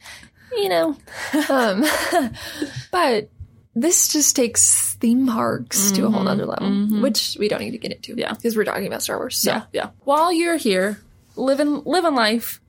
[0.53, 0.97] You know.
[1.49, 1.85] Um,
[2.91, 3.31] but
[3.75, 7.79] this just takes theme parks to a whole nother level, which we don't need to
[7.79, 8.13] get into.
[8.13, 8.21] Mm-hmm.
[8.21, 8.33] Yeah.
[8.35, 9.39] Because we're talking about Star Wars.
[9.39, 9.51] So.
[9.51, 9.91] Yeah, yeah.
[10.05, 11.01] While you're here,
[11.37, 12.61] living living life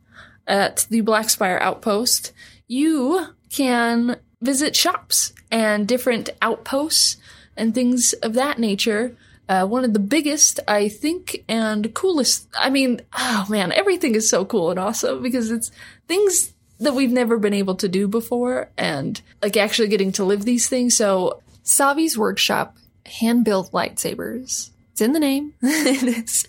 [0.47, 2.31] at the Black Spire Outpost,
[2.67, 7.17] you can visit shops and different outposts
[7.55, 9.15] and things of that nature.
[9.49, 12.47] Uh, one of the biggest, I think, and coolest.
[12.57, 15.71] I mean, oh man, everything is so cool and awesome because it's
[16.07, 20.45] things that we've never been able to do before, and like actually getting to live
[20.45, 20.95] these things.
[20.95, 24.69] So Savi's Workshop, hand built lightsabers.
[24.91, 25.53] It's in the name.
[25.61, 26.47] it's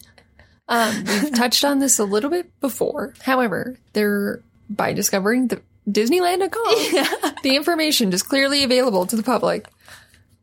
[0.69, 3.15] Um, we've touched on this a little bit before.
[3.23, 4.41] However, they're
[4.71, 9.67] by discovering the Disneyland.com, the information is clearly available to the public.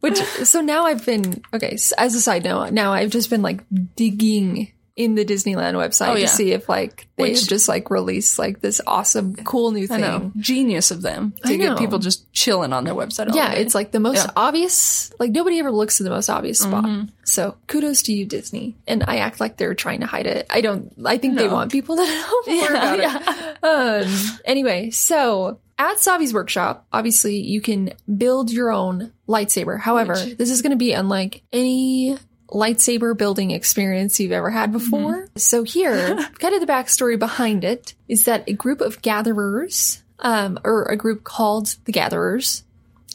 [0.01, 1.77] Which so now I've been okay.
[1.97, 3.61] As a side note, now I've just been like
[3.95, 6.25] digging in the Disneyland website Oh, yeah.
[6.25, 10.33] to see if like they Which- just like released like this awesome, cool new thing.
[10.37, 13.29] Genius of them to I get people just chilling on their website.
[13.29, 14.31] All Yeah, it's like the most Yeah.
[14.35, 15.11] obvious.
[15.17, 16.83] Like nobody ever looks at the most obvious spot.
[16.83, 17.05] Mm-hmm.
[17.23, 18.75] So kudos to you, Disney.
[18.85, 20.45] And I act like they're trying to hide it.
[20.49, 20.91] I don't.
[21.05, 23.63] I think they want people to know more Yeah, about it.
[23.63, 29.79] Um, anyway, so at Savi's workshop, obviously you can build your own lightsaber.
[29.79, 32.17] However, Which- this is going to be unlike any
[32.49, 35.29] lightsaber building experience you've ever had before.
[35.37, 40.59] So here, kind of the backstory behind it is that a group of gatherers, um,
[40.63, 42.63] or a group called the Gatherers,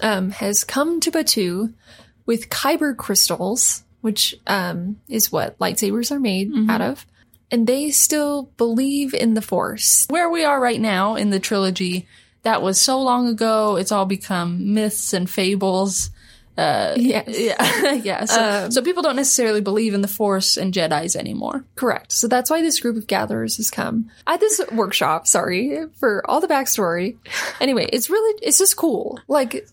[0.00, 1.74] um, has come to Batuu
[2.24, 7.06] with kyber crystals, which um, is what lightsabers are made out of.
[7.50, 10.06] And they still believe in the Force.
[10.08, 12.08] where we are right now in the trilogy.
[12.46, 13.76] That was so long ago.
[13.76, 16.10] It's all become myths and fables
[16.56, 17.26] yes.
[17.38, 18.24] Yeah, yeah.
[18.24, 21.64] So, Um, so people don't necessarily believe in the Force and Jedi's anymore.
[21.74, 22.12] Correct.
[22.12, 25.26] So that's why this group of gatherers has come at this workshop.
[25.26, 27.16] Sorry for all the backstory.
[27.60, 29.20] Anyway, it's really, it's just cool.
[29.28, 29.68] Like,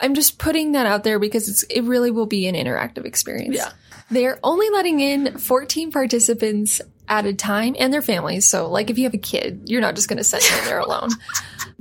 [0.00, 3.56] I'm just putting that out there because it's, it really will be an interactive experience.
[3.56, 3.70] Yeah.
[4.10, 6.82] They're only letting in 14 participants
[7.12, 8.48] at a time and their families.
[8.48, 10.78] So, like, if you have a kid, you're not just going to send them there
[10.78, 11.10] alone.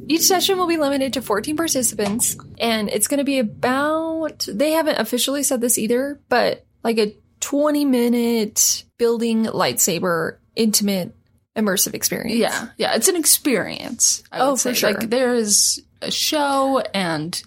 [0.06, 4.72] Each session will be limited to 14 participants, and it's going to be about, they
[4.72, 11.16] haven't officially said this either, but like a 20 minute building lightsaber, intimate,
[11.56, 12.38] immersive experience.
[12.38, 12.94] Yeah, yeah.
[12.96, 14.24] It's an experience.
[14.34, 14.92] Oh, would for sure.
[14.92, 17.42] Like there is a show and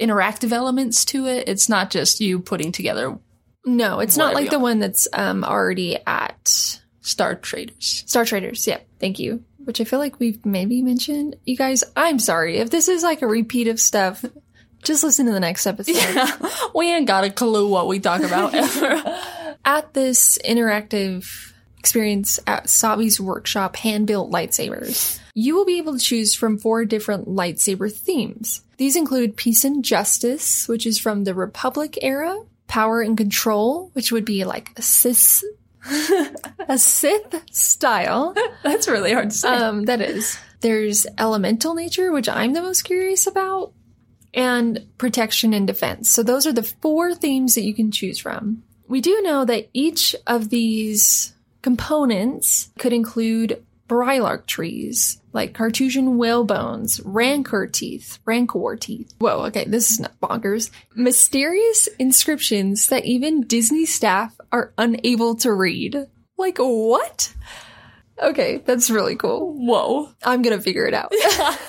[0.00, 1.48] interactive elements to it.
[1.48, 3.18] It's not just you putting together
[3.64, 8.02] No, it's not like the one that's um, already at Star Traders.
[8.06, 8.66] Star Traders.
[8.66, 9.44] Yeah, thank you.
[9.64, 11.36] Which I feel like we've maybe mentioned.
[11.44, 12.58] You guys, I'm sorry.
[12.58, 14.24] If this is like a repeat of stuff,
[14.82, 16.30] just listen to the next episode.
[16.74, 19.20] we ain't got a clue what we talk about ever.
[19.64, 26.04] At this interactive experience at Savi's workshop, hand built lightsabers, you will be able to
[26.04, 28.62] choose from four different lightsaber themes.
[28.78, 34.10] These include peace and justice, which is from the Republic era, power and control, which
[34.10, 35.44] would be like a Sith,
[36.68, 38.34] a Sith style.
[38.62, 39.48] That's really hard to say.
[39.48, 40.38] Um, that is.
[40.60, 43.72] There's elemental nature, which I'm the most curious about,
[44.34, 46.10] and protection and defense.
[46.10, 48.62] So those are the four themes that you can choose from.
[48.88, 56.44] We do know that each of these components could include Brylark trees, like Cartesian whale
[56.44, 59.14] bones, Rancor teeth, Rancor teeth.
[59.18, 60.70] Whoa, okay, this is not bonkers.
[60.94, 66.06] Mysterious inscriptions that even Disney staff are unable to read.
[66.38, 67.32] Like, what?
[68.20, 69.54] Okay, that's really cool.
[69.54, 70.08] Whoa.
[70.24, 71.12] I'm gonna figure it out.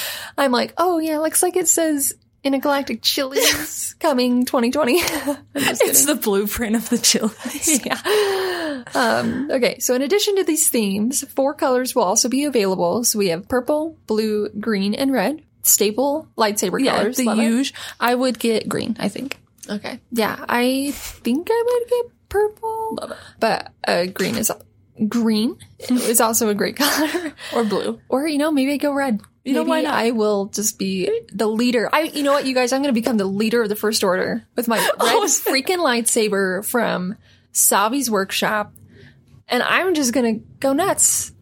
[0.38, 5.00] I'm like, oh yeah, looks like it says Intergalactic Chili's coming 2020.
[5.56, 7.84] It's the blueprint of the chilies.
[7.86, 8.84] yeah.
[8.94, 13.02] Um, okay, so in addition to these themes, four colors will also be available.
[13.04, 15.42] So we have purple, blue, green, and red.
[15.62, 17.16] Staple lightsaber Yeah, colors.
[17.16, 17.72] the huge.
[17.98, 19.38] I would get green, I think.
[19.70, 19.98] Okay.
[20.12, 22.98] Yeah, I think I would get purple.
[23.00, 23.16] Love it.
[23.40, 24.52] But uh, green is
[25.08, 25.56] green
[25.88, 27.32] is also a great color.
[27.54, 27.98] Or blue.
[28.10, 29.20] Or you know, maybe I go red.
[29.44, 29.94] You know, Maybe why not?
[29.94, 31.90] I will just be the leader.
[31.92, 34.02] I, you know what, you guys, I'm going to become the leader of the First
[34.02, 37.16] Order with my red Oh, freaking lightsaber from
[37.52, 38.72] Savi's workshop,
[39.46, 41.32] and I'm just going to go nuts.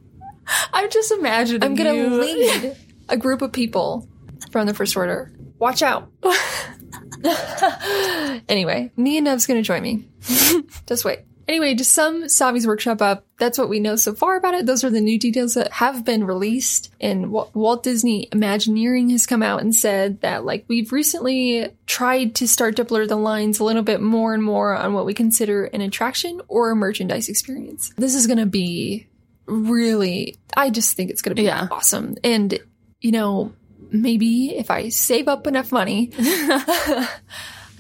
[0.73, 2.77] I'm just imagining I'm going to lead
[3.09, 4.09] a group of people
[4.51, 5.33] from the First Order.
[5.61, 6.11] Watch out.
[8.49, 10.09] anyway, me and Nev's going to join me.
[10.87, 11.21] just wait.
[11.49, 14.67] Anyway, to sum Savi's workshop up, that's what we know so far about it.
[14.67, 16.91] Those are the new details that have been released.
[17.01, 22.47] And Walt Disney Imagineering has come out and said that, like, we've recently tried to
[22.49, 25.65] start to blur the lines a little bit more and more on what we consider
[25.65, 27.93] an attraction or a merchandise experience.
[27.97, 29.09] This is going to be
[29.47, 31.67] really, I just think it's going to be Yeah.
[31.71, 32.17] awesome.
[32.23, 32.59] And,
[33.01, 33.53] you know,
[33.91, 36.13] maybe if I save up enough money,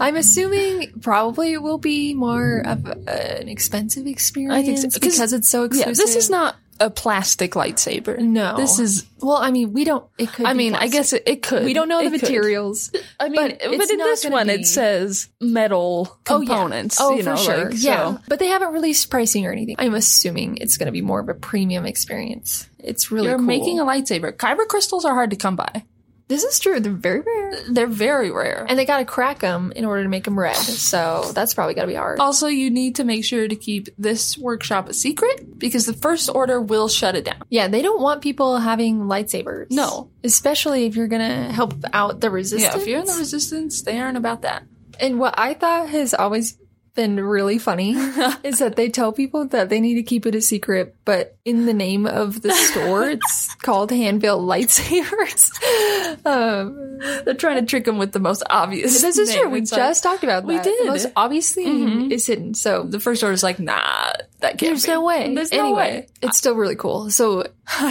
[0.01, 5.33] I'm assuming probably it will be more of a- an expensive experience so, 'cause- because
[5.33, 5.97] it's so Yeah, exclusive.
[5.97, 8.19] this is not a plastic lightsaber.
[8.19, 9.37] No, This is, well.
[9.37, 10.05] I mean, we don't.
[10.19, 10.47] It could.
[10.47, 11.65] I mean, I guess it, it could.
[11.65, 12.23] we don't know the could.
[12.23, 12.91] materials.
[13.21, 16.99] I mean, but but, in this one be- it says metal components.
[17.01, 17.15] Oh, yeah.
[17.15, 17.65] oh you know, for sure.
[17.71, 19.77] like, yeah, so- but they haven't released pricing or anything.
[19.79, 22.67] I'm assuming it's going to be more of a premium experience.
[22.83, 23.47] It's really You're cool.
[23.47, 24.33] making a lightsaber.
[24.33, 25.85] Kyber crystals are hard to come by.
[26.29, 26.81] This is true.
[26.81, 28.65] They're very rare, They're very rare.
[28.69, 30.57] and they got to crack them in order to make them red.
[30.57, 32.21] So that's probably got to be hard.
[32.21, 36.31] also, you need to make sure to keep this workshop a secret because the First
[36.35, 37.43] Order will shut it down.
[37.51, 39.67] Yeah, they don't want people having lightsabers.
[39.71, 40.11] No.
[40.25, 42.75] especially if you're going to help out the resistance.
[42.75, 44.63] Yeah, if you're in the Resistance, they aren't about that.
[45.01, 46.59] And what I thought has always
[46.95, 47.93] been really funny
[48.43, 51.65] is that they tell people that they need to keep it a secret, but in
[51.67, 55.51] the name of the store, it's called hand built lightsabers.
[56.25, 59.01] Um, They're trying to trick them with the most obvious.
[59.01, 59.49] this is true.
[59.49, 60.65] We It's like- just talked about We that.
[60.65, 60.81] did.
[60.87, 62.55] The most obvious thing is hidden.
[62.55, 64.93] So the First order is like, nah, that can't there's be.
[64.93, 65.35] no way.
[65.35, 66.07] There's no way.
[66.21, 67.11] it's still really cool.
[67.11, 67.45] So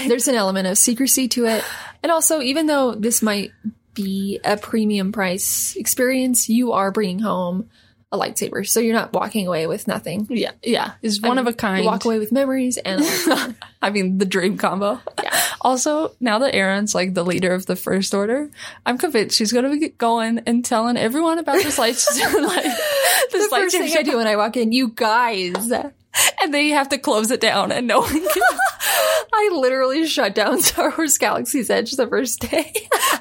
[0.08, 1.64] there's an element of secrecy to it.
[2.04, 3.52] And also, even though this might
[3.94, 7.70] be a premium price experience, you are bringing home
[8.12, 8.68] a lightsaber.
[8.68, 10.28] So you're not walking away with nothing.
[10.30, 10.94] Yeah, yeah.
[11.02, 11.84] Is one of a kind.
[11.84, 13.04] You walk away with memories and.
[13.82, 15.00] I mean, the dream combo.
[15.22, 15.38] Yeah.
[15.64, 18.50] Also, now that Erin's like the leader of the First Order,
[18.84, 22.48] I'm convinced she's going to be going and telling everyone about this lightsaber.
[22.48, 25.72] like, this the first thing I lightsaber, do when I walk in, you guys.
[26.42, 28.42] and they have to close it down, and no one can.
[29.34, 32.74] I literally shut down Star Wars Galaxy's Edge the first day.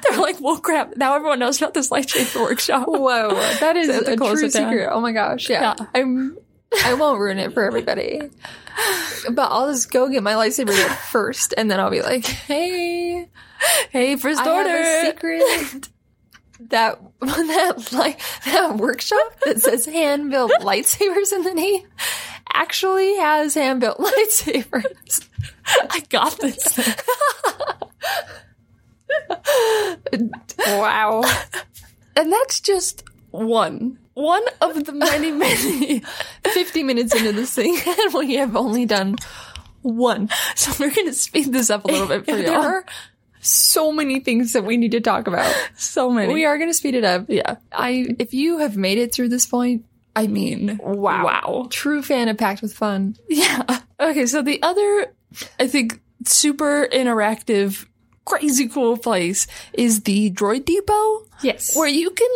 [0.03, 0.97] They're like, well, crap.
[0.97, 2.87] Now everyone knows about this lightsaber workshop.
[2.87, 4.89] Whoa, that is to a true secret.
[4.91, 5.75] Oh my gosh, yeah.
[5.79, 5.85] Yeah.
[5.95, 6.37] I'm.
[6.85, 8.21] I won't ruin it for everybody,
[9.29, 13.27] but I'll just go get my lightsaber there first, and then I'll be like, "Hey,
[13.89, 15.05] Hey, first I have a order.
[15.05, 15.89] secret."
[16.69, 21.87] That that like that workshop that says hand built lightsabers in the name
[22.53, 25.27] actually has hand built lightsabers.
[25.89, 26.79] I got this.
[30.67, 31.23] Wow.
[32.15, 33.97] and that's just one.
[34.13, 36.01] One of the many, many.
[36.45, 39.15] 50 minutes into this thing, and we have only done
[39.81, 40.29] one.
[40.55, 42.43] So we're going to speed this up a little bit for you.
[42.43, 42.85] There are
[43.39, 45.51] so many things that we need to talk about.
[45.75, 46.33] so many.
[46.33, 47.25] We are going to speed it up.
[47.29, 47.55] Yeah.
[47.71, 49.85] I, if you have made it through this point,
[50.15, 51.25] I mean, wow.
[51.25, 51.67] Wow.
[51.69, 53.15] True fan of Packed with Fun.
[53.29, 53.79] Yeah.
[53.99, 55.13] Okay, so the other,
[55.59, 57.85] I think, super interactive,
[58.25, 61.75] crazy cool place is the Droid Depot, Yes.
[61.75, 62.29] where you can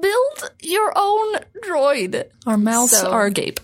[0.00, 2.24] build your own droid.
[2.46, 3.60] Our mouse, So- our gape.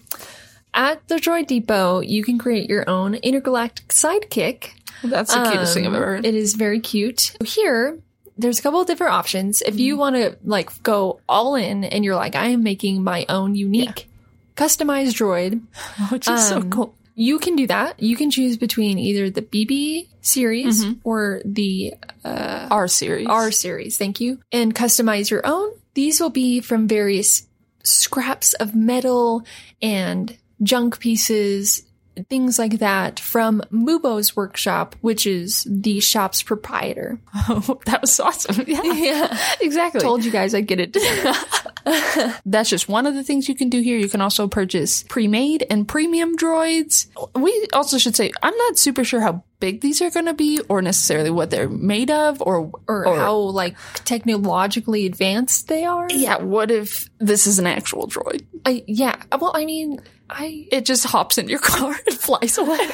[0.74, 4.72] At the Droid Depot, you can create your own intergalactic sidekick.
[5.02, 6.26] That's the cutest thing I've ever um, heard.
[6.26, 7.34] It is very cute.
[7.44, 7.98] Here,
[8.38, 9.62] there's a couple of different options.
[9.62, 9.78] If Mm-hmm.
[9.78, 13.54] you want to like go all in and you're like, I am making my own
[13.54, 14.08] unique
[14.56, 15.60] customized droid,
[16.10, 16.94] which is so um, cool.
[17.14, 18.00] you can do that.
[18.02, 21.00] You can choose between either the BB series Mm-hmm.
[21.04, 21.94] or the
[22.24, 23.26] R series.
[23.28, 23.96] R series.
[23.98, 24.40] Thank you.
[24.52, 25.70] And customize your own.
[25.94, 27.46] These will be from various
[27.84, 29.44] scraps of metal
[29.80, 31.82] and junk pieces,
[32.28, 37.18] things like that from Mubo's workshop, which is the shop's proprietor.
[37.48, 38.64] Oh, that was awesome.
[38.66, 39.38] Yeah, Yeah.
[39.60, 40.00] exactly.
[40.00, 40.96] Told you guys I'd get it.
[42.46, 43.96] That's just one of the things you can do here.
[43.98, 47.06] You can also purchase pre-made and premium droids.
[47.34, 50.60] We also should say, I'm not super sure how big these are going to be
[50.68, 56.06] or necessarily what they're made of or, or, how like technologically advanced they are.
[56.10, 58.44] yeah, what if this is an actual droid?
[58.64, 59.16] I, yeah.
[59.38, 62.78] Well, I mean, I, It just hops in your car and flies away.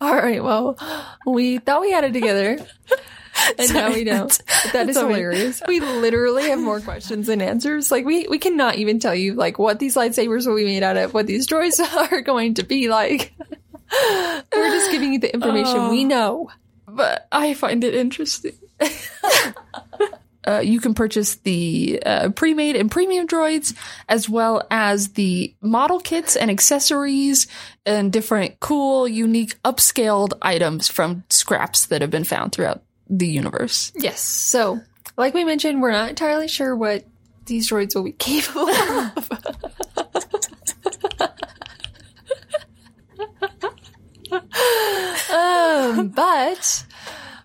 [0.00, 0.42] all right.
[0.42, 0.78] Well,
[1.26, 2.58] we thought we had it together.
[3.58, 4.04] And now we.
[4.04, 5.62] That is That's hilarious.
[5.66, 7.90] We literally have more questions than answers.
[7.90, 10.96] Like we, we cannot even tell you like what these lightsabers will be made out
[10.96, 11.80] of, what these droids
[12.12, 13.32] are going to be like.
[13.92, 16.50] We're just giving you the information we know.
[16.86, 18.52] but I find it interesting.
[20.46, 23.76] Uh, you can purchase the uh, pre-made and premium droids,
[24.08, 27.48] as well as the model kits and accessories
[27.84, 33.92] and different cool, unique, upscaled items from scraps that have been found throughout the universe.
[33.96, 34.20] Yes.
[34.20, 34.80] So,
[35.16, 37.04] like we mentioned, we're not entirely sure what
[37.46, 39.30] these droids will be capable of.
[45.30, 46.84] um, but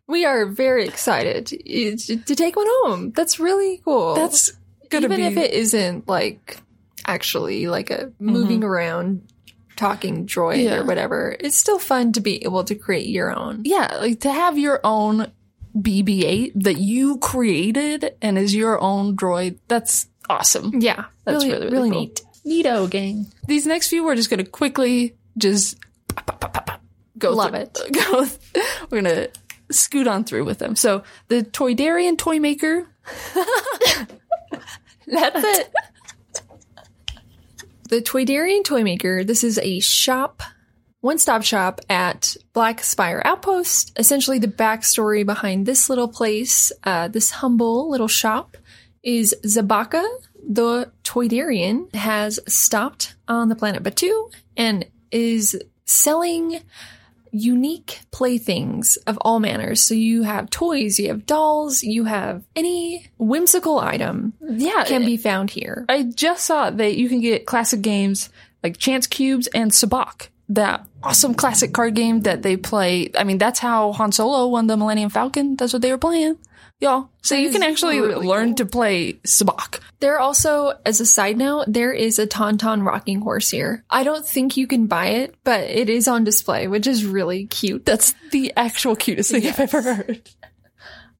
[0.07, 3.11] we are very excited to take one home.
[3.11, 4.15] That's really cool.
[4.15, 4.51] That's
[4.89, 6.57] gonna even be if it isn't like
[7.05, 9.27] actually like a moving around
[9.75, 10.79] talking droid Yeah.
[10.79, 11.35] or whatever.
[11.39, 13.61] It's still fun to be able to create your own.
[13.65, 15.31] yeah, like to have your own
[15.77, 19.57] BB-8 that you created and is your own droid.
[19.67, 20.79] That's awesome.
[20.81, 21.99] Yeah, That's really, really, really, cool.
[22.01, 22.21] neat.
[22.45, 23.25] Neato gang.
[23.47, 25.77] These next few, we're just gonna quickly just
[26.09, 26.81] pop, pop, pop,
[27.17, 27.31] go.
[27.31, 27.93] Love through- it.
[27.93, 28.27] Go.
[28.89, 29.27] We're gonna
[29.71, 30.75] scoot on through with them.
[30.75, 32.87] So the Toydarian Toy Maker.
[35.07, 35.73] That's it.
[37.89, 39.23] the Toydarian Toy Maker.
[39.23, 40.43] This is a shop,
[41.03, 43.91] one-stop shop at Black Spire Outpost.
[43.99, 48.55] Essentially, the backstory behind this little place, uh, this humble little shop,
[49.03, 50.01] is Zabaka,
[50.47, 56.61] the Toydarian, has stopped on the planet Batuu and is selling
[57.31, 59.83] unique playthings of all manners.
[59.83, 65.17] So you have toys, you have dolls, you have any whimsical item Yeah, can be
[65.17, 65.85] found here.
[65.89, 68.29] I just saw that you can get classic games
[68.63, 70.29] like Chance Cubes and Sabacc.
[70.49, 73.09] That awesome classic card game that they play.
[73.17, 75.55] I mean, that's how Han Solo won the Millennium Falcon.
[75.55, 76.37] That's what they were playing.
[76.79, 77.09] Y'all.
[77.21, 78.55] So That you can actually really learn cool.
[78.55, 79.79] to play Sabacc.
[80.01, 83.85] There also, as a side note, there is a Tauntaun rocking horse here.
[83.89, 87.45] I don't think you can buy it, but it is on display, which is really
[87.45, 87.85] cute.
[87.85, 90.29] That's the actual cutest thing I've ever heard.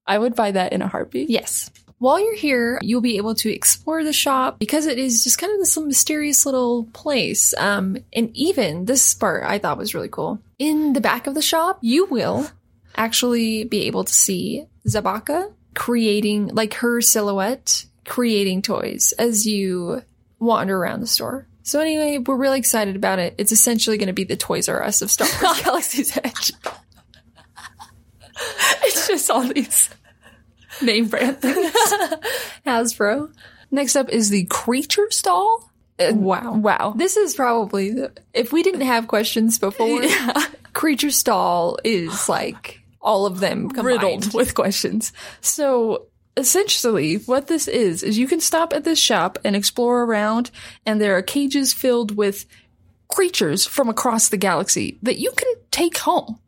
[0.05, 1.29] I would buy that in a heartbeat.
[1.29, 1.71] Yes.
[2.03, 5.53] While you're here, you'll be able to explore the shop because it is just kind
[5.53, 7.53] of this mysterious little place.
[7.57, 10.41] Um, and even this part I thought was really cool.
[10.59, 12.45] In the back of the shop, you will
[12.97, 20.03] actually be able to see Zabaka creating, like her silhouette, creating toys as you
[20.39, 21.47] wander around the store.
[21.61, 23.33] So anyway, we're really excited about it.
[23.37, 26.51] It's essentially going to be the Toys R Us of Star Wars Galaxy's Edge.
[28.85, 29.89] It's just all these
[30.81, 31.71] name brand things.
[32.65, 33.33] Hasbro.
[33.71, 35.69] Next up is the creature stall.
[35.99, 36.55] Uh, Wow.
[36.55, 36.93] Wow.
[36.95, 40.01] This is probably the, if we didn't have questions before,
[40.73, 43.85] Creature Stall is like all of them combined.
[43.85, 45.13] riddled with questions.
[45.41, 50.49] So essentially what this is is you can stop at this shop and explore around
[50.83, 52.47] and there are cages filled with
[53.07, 56.39] creatures from across the galaxy that you can take home.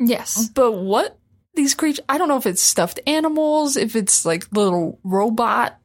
[0.00, 0.48] Yes.
[0.48, 1.16] But what
[1.54, 5.78] these creatures I don't know if it's stuffed animals, if it's like little robot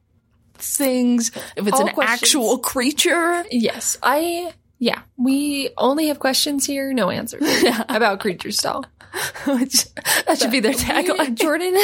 [0.54, 2.22] things, if it's All an questions.
[2.22, 3.44] actual creature.
[3.50, 3.96] Yes.
[4.02, 7.84] I, yeah, we only have questions here, no answers yeah.
[7.88, 8.84] about Creature Stall.
[9.46, 9.86] Which
[10.26, 11.34] that should be their tagline.
[11.38, 11.74] Jordan,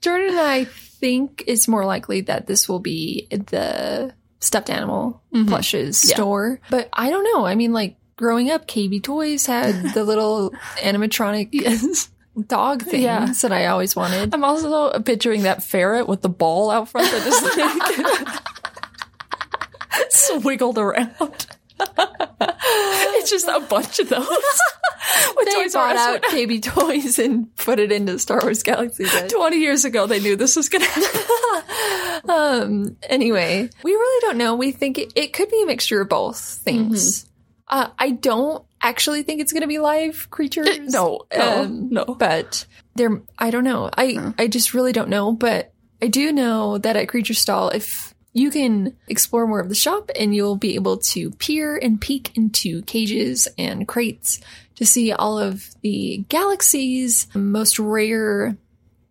[0.00, 5.98] Jordan and I think it's more likely that this will be the stuffed animal plushes
[6.00, 6.08] Mm-hmm.
[6.10, 6.14] Yeah.
[6.16, 6.60] store.
[6.70, 7.46] But I don't know.
[7.46, 12.10] I mean, like growing up, KB Toys had the little animatronic Yes.
[12.46, 13.32] Dog things Yeah.
[13.42, 14.34] that I always wanted.
[14.34, 18.42] I'm also picturing that ferret with the ball out front that just like
[20.10, 21.46] swiggled around.
[23.18, 24.26] it's just a bunch of those.
[25.36, 29.04] With They brought out KB Toys and put it into Star Wars Galaxy.
[29.04, 32.30] 20 years ago, they knew this was going to happen.
[32.30, 32.96] Um.
[33.02, 34.54] Anyway, we really don't know.
[34.54, 37.26] We think it, it could be a mixture of both things.
[37.68, 40.68] Uh, I don't actually think it's going to be live creatures.
[40.92, 42.04] No, no, Um, no.
[42.04, 43.90] But there, I don't know.
[43.96, 45.32] I I just really don't know.
[45.32, 49.74] But I do know that at Creature Stall, if you can explore more of the
[49.74, 54.40] shop, and you'll be able to peer and peek into cages and crates
[54.76, 58.56] to see all of the galaxy's most rare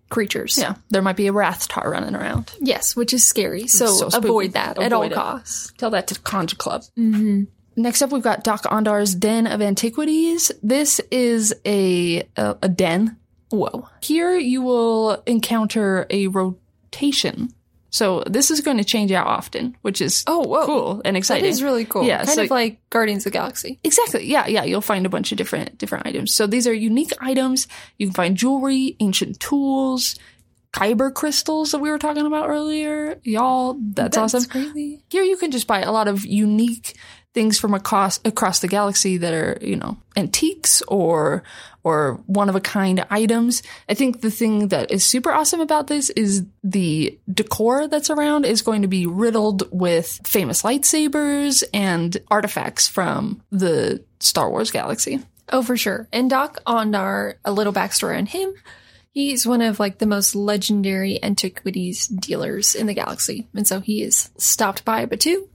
[0.09, 0.57] creatures.
[0.57, 2.51] Yeah, there might be a Rathtar running around.
[2.59, 3.67] Yes, which is scary.
[3.67, 5.13] So, So avoid that at all it.
[5.13, 5.71] costs.
[5.77, 6.87] Tell that to Kanjiklub.
[6.99, 7.43] Mm-hmm.
[7.75, 10.51] Next up, we've got Doc Ondar's Den of Antiquities.
[10.61, 13.17] This is a a, a den.
[13.49, 13.87] Whoa.
[14.01, 17.49] Here, you will encounter a rotation.
[17.89, 20.65] So this is going to change out often, which is Oh, whoa.
[20.65, 21.45] cool and exciting.
[21.47, 22.03] is really cool.
[22.03, 23.79] Yeah, kind so- of like Guardians of the Galaxy.
[23.83, 24.25] Exactly.
[24.25, 24.63] Yeah, yeah.
[24.63, 26.33] You'll find a bunch of different different items.
[26.33, 27.67] So these are unique items.
[27.99, 30.15] You can find jewelry, ancient tools,
[30.73, 33.19] kyber crystals that we were talking about earlier.
[33.23, 34.45] Y'all, that's, awesome.
[34.45, 35.03] crazy.
[35.11, 36.97] Here you can just buy a lot of unique
[37.33, 41.43] things from across across the galaxy that are, you know, antiques or
[41.83, 43.61] or one of a kind items.
[43.89, 48.45] I think the thing that is super awesome about this is the decor that's around
[48.45, 55.19] is going to be riddled with famous lightsabers and artifacts from the Star Wars galaxy.
[55.49, 56.07] Oh, for sure.
[56.13, 58.53] And Doc Ondar, a little backstory on him.
[59.11, 63.47] He's one of like the most legendary antiquities dealers in the galaxy.
[63.53, 65.47] And so he is stopped by Batuu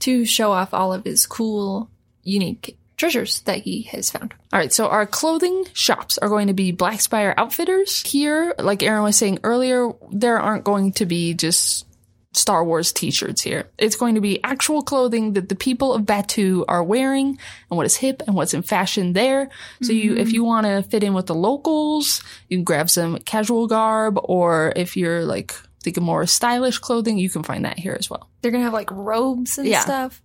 [0.00, 1.90] to show off all of his cool,
[2.22, 4.34] unique treasures that he has found.
[4.52, 8.02] All right, so our clothing shops are going to be Black Spire Outfitters.
[8.02, 11.86] Here, like Erin was saying earlier, there aren't going to be just
[12.32, 13.68] Star Wars t-shirts here.
[13.78, 17.38] It's going to be actual clothing that the people of Batuu are wearing
[17.70, 19.48] and what is hip and what's in fashion there.
[19.82, 23.18] So you, if you want to fit in with the locals, you can grab some
[23.20, 25.54] casual garb or if you're like
[25.86, 28.28] thinking more stylish clothing, you can find that here as well.
[28.42, 29.80] They're going to have like robes and Yeah.
[29.80, 30.20] stuff.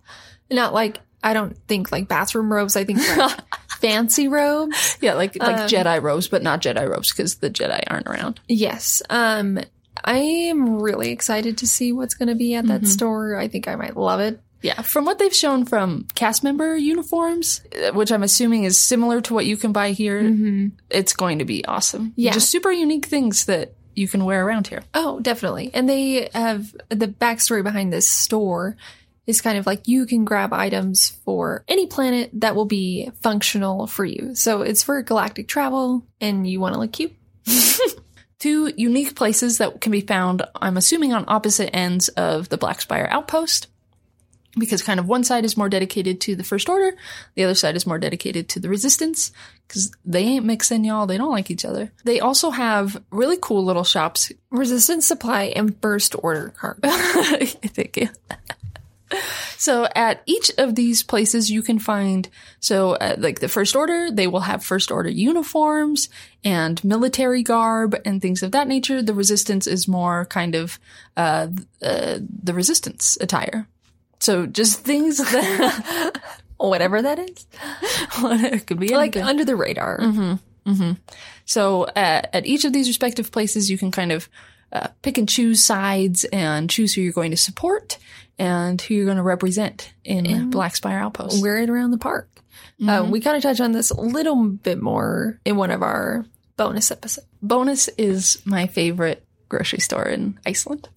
[0.50, 2.76] Not like, I don't think like bathroom robes.
[2.76, 3.38] I think like
[3.78, 4.98] fancy robes.
[5.00, 8.40] Yeah, like, like Jedi robes, but not Jedi robes because the Jedi aren't around.
[8.48, 9.02] Yes.
[9.08, 9.60] Um,
[10.04, 12.90] I am really excited to see what's going to be at that Mm-hmm.
[12.90, 13.36] store.
[13.36, 14.40] I think I might love it.
[14.62, 19.20] Yeah, from what they've shown from cast member uniforms, uh, which I'm assuming is similar
[19.22, 22.12] to what you can buy here, it's going to be awesome.
[22.14, 22.30] Yeah.
[22.32, 24.82] Just super unique things that you can wear around here.
[24.94, 25.70] Oh, definitely.
[25.72, 28.76] And they have the backstory behind this store
[29.26, 33.86] is kind of like you can grab items for any planet that will be functional
[33.86, 34.34] for you.
[34.34, 37.14] So it's for galactic travel and you want to look cute.
[38.38, 42.80] Two unique places that can be found, I'm assuming, on opposite ends of the Black
[42.80, 43.68] Spire outpost.
[44.58, 46.94] Because kind of one side is more dedicated to the First Order,
[47.34, 49.32] the other side is more dedicated to the Resistance.
[49.66, 51.06] Because they ain't mixing, y'all.
[51.06, 51.90] They don't like each other.
[52.04, 56.88] They also have really cool little shops Resistance supply and first order cargo.
[56.90, 58.08] Thank you.
[59.56, 62.28] So at each of these places you can find,
[62.60, 66.08] so uh, like the First Order, they will have First Order uniforms
[66.44, 69.02] and military garb and things of that nature.
[69.02, 70.78] The Resistance is more kind of,
[71.16, 71.48] uh,
[71.82, 73.68] uh, the Resistance attire.
[74.22, 76.20] So just things that,
[76.58, 77.44] Whatever that is.
[78.54, 79.28] it could be Like anything.
[79.28, 80.38] under the radar.
[81.44, 84.28] So uh, at each of these respective places, you can kind of
[84.72, 87.98] uh, pick and choose sides and choose who you're going to support
[88.38, 91.42] and who you're going to represent in Black Spire Outpost.
[91.42, 92.28] Wear it around the park.
[92.86, 96.24] Uh, we kind of touch on this a little bit more in one of our
[96.56, 97.26] bonus episodes.
[97.42, 100.88] Bonus is my favorite grocery store in Iceland.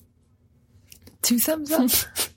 [1.24, 1.90] Two thumbs up.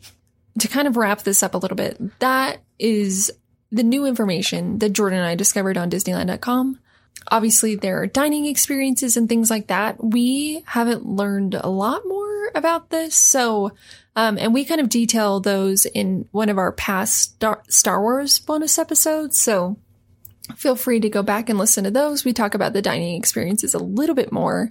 [0.59, 3.31] to kind of wrap this up a little bit, that is
[3.71, 6.79] the new information that Jordan and I discovered on Disneyland.com.
[7.31, 10.03] Obviously, there are dining experiences and things like that.
[10.03, 13.15] We haven't learned a lot more about this.
[13.15, 13.73] So,
[14.17, 18.39] um, and we kind of detail those in one of our past Star, Star Wars
[18.39, 19.37] bonus episodes.
[19.37, 19.77] So
[20.57, 22.25] feel free to go back and listen to those.
[22.25, 24.71] We talk about the dining experiences a little bit more.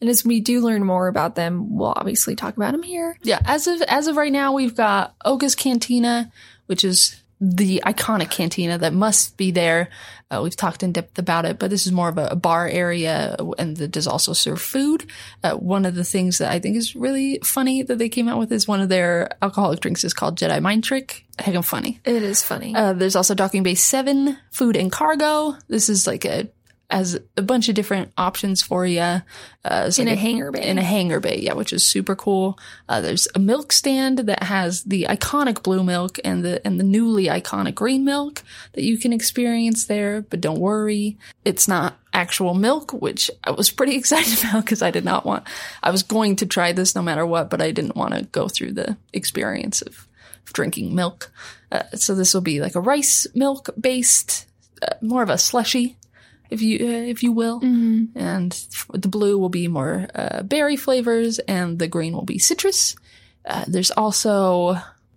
[0.00, 3.18] And as we do learn more about them, we'll obviously talk about them here.
[3.22, 6.32] Yeah, as of as of right now, we've got Oga's Cantina,
[6.66, 9.88] which is the iconic cantina that must be there.
[10.30, 12.68] Uh, we've talked in depth about it, but this is more of a, a bar
[12.68, 15.06] area and that does also serve food.
[15.42, 18.38] Uh, one of the things that I think is really funny that they came out
[18.38, 21.24] with is one of their alcoholic drinks is called Jedi Mind Trick.
[21.38, 21.98] Heck, I'm funny.
[22.04, 22.74] It is funny.
[22.74, 25.56] Uh, there's also Docking Bay 7, Food and Cargo.
[25.68, 26.46] This is like a
[26.90, 29.00] has a bunch of different options for you.
[29.00, 29.22] Uh,
[29.64, 30.66] in like a, hangar bay.
[30.66, 32.58] In a hangar bay, yeah, which is super cool.
[32.88, 36.84] Uh, there's a milk stand that has the iconic blue milk and the and the
[36.84, 40.22] newly iconic green milk that you can experience there.
[40.22, 44.90] But don't worry, it's not actual milk, which I was pretty excited about because I
[44.90, 45.44] did not want.
[45.82, 48.48] I was going to try this no matter what, but I didn't want to go
[48.48, 50.08] through the experience of,
[50.46, 51.30] of drinking milk.
[51.70, 54.46] Uh, so this will be like a rice milk based,
[54.82, 55.96] uh, more of a slushy
[56.50, 57.60] if you uh, if you will.
[57.60, 58.18] Mm-hmm.
[58.18, 58.52] And
[58.92, 62.96] the blue will be more uh, berry flavors, and the green will be citrus.
[63.44, 64.76] Uh, there's also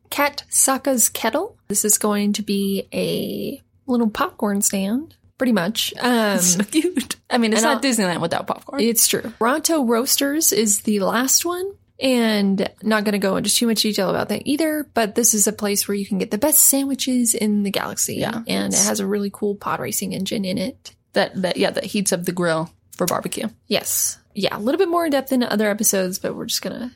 [0.09, 1.57] Kat Saka's Kettle.
[1.67, 5.93] This is going to be a little popcorn stand, pretty much.
[5.99, 7.15] Um, so cute.
[7.29, 8.81] I mean, it's not Disneyland without popcorn.
[8.81, 9.34] it's true.
[9.39, 11.73] Ronto Roasters is the last one.
[11.99, 15.47] And not going to go into too much detail about that either, but this is
[15.47, 18.15] a place where you can get the best sandwiches in the galaxy.
[18.15, 18.41] Yeah.
[18.45, 20.95] And it has a really cool pod racing engine in it.
[21.14, 23.47] That that yeah that heats up the grill for barbecue.
[23.68, 24.20] Yes.
[24.36, 26.91] Yeah, a little bit more in depth in other episodes, but we're just gonna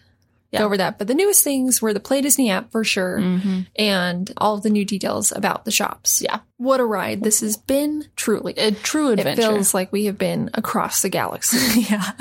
[0.56, 0.98] go over that.
[0.98, 3.18] But the newest things were the Play Disney app for sure,
[3.76, 6.22] and all of the new details about the shops.
[6.22, 6.40] Yeah.
[6.58, 8.06] What a ride this has been!
[8.16, 9.42] Truly, A true adventure.
[9.42, 11.82] it feels like we have been across the galaxy.
[11.90, 12.12] yeah.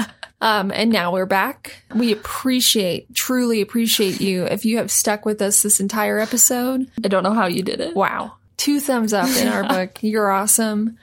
[0.42, 1.82] Um, and now we're back.
[1.94, 6.90] We appreciate, truly appreciate you if you have stuck with us this entire episode.
[7.02, 7.96] I don't know how you did it.
[7.96, 8.34] Wow.
[8.56, 9.98] Two thumbs up in our book.
[10.02, 10.98] You're awesome.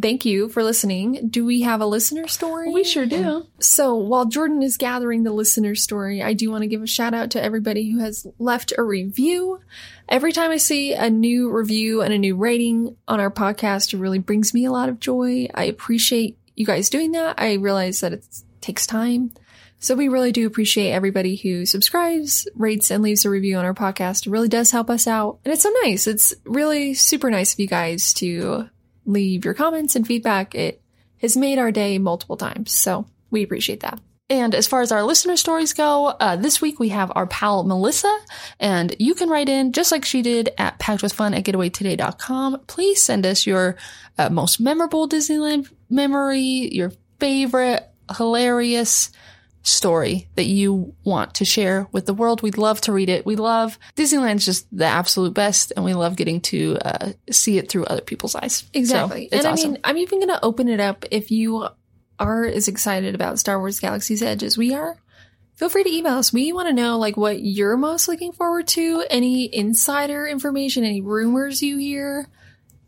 [0.00, 1.28] Thank you for listening.
[1.28, 2.72] Do we have a listener story?
[2.72, 3.46] We sure do.
[3.60, 7.14] So while Jordan is gathering the listener story, I do want to give a shout
[7.14, 9.60] out to everybody who has left a review.
[10.08, 13.98] Every time I see a new review and a new rating on our podcast, it
[13.98, 15.48] really brings me a lot of joy.
[15.54, 17.34] I appreciate you guys doing that.
[17.38, 18.26] I realize that it
[18.60, 19.32] takes time.
[19.78, 23.74] So we really do appreciate everybody who subscribes, rates, and leaves a review on our
[23.74, 24.26] podcast.
[24.26, 25.38] It really does help us out.
[25.44, 26.06] And it's so nice.
[26.06, 28.68] It's really super nice of you guys to
[29.04, 30.54] leave your comments and feedback.
[30.54, 30.82] It
[31.18, 32.72] has made our day multiple times.
[32.72, 34.00] So we appreciate that.
[34.28, 37.62] And as far as our listener stories go, uh, this week we have our pal
[37.62, 38.12] Melissa,
[38.58, 42.62] and you can write in just like she did at packedwithfun at getawaytoday.com.
[42.66, 43.76] Please send us your
[44.18, 49.12] uh, most memorable Disneyland memory, your favorite hilarious
[49.66, 52.40] story that you want to share with the world.
[52.40, 53.26] We'd love to read it.
[53.26, 57.68] We love Disneyland's just the absolute best, and we love getting to uh, see it
[57.68, 58.64] through other people's eyes.
[58.72, 59.24] Exactly.
[59.26, 59.70] it's and awesome.
[59.70, 61.68] I mean, I'm even going to open it up if you
[62.18, 64.96] are as excited about Star Wars Galaxy's Edge as we are.
[65.56, 66.32] Feel free to email us.
[66.32, 71.00] We want to know like what you're most looking forward to, any insider information, any
[71.00, 72.28] rumors you hear.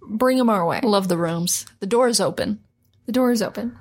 [0.02, 0.80] Bring them our way.
[0.82, 1.66] love the rooms.
[1.80, 2.60] The door is open.
[3.06, 3.78] The door is open.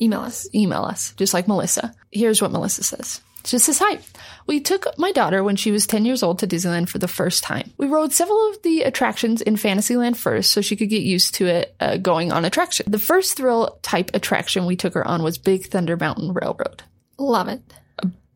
[0.00, 0.48] Email us.
[0.54, 1.94] email us, just like Melissa.
[2.10, 3.20] Here's what Melissa says.
[3.46, 3.98] She says, Hi.
[4.46, 7.42] We took my daughter when she was 10 years old to Disneyland for the first
[7.42, 7.72] time.
[7.78, 11.46] We rode several of the attractions in Fantasyland first so she could get used to
[11.46, 12.90] it uh, going on attraction.
[12.90, 16.82] The first thrill type attraction we took her on was Big Thunder Mountain Railroad.
[17.18, 17.62] Love it.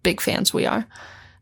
[0.03, 0.87] Big fans we are.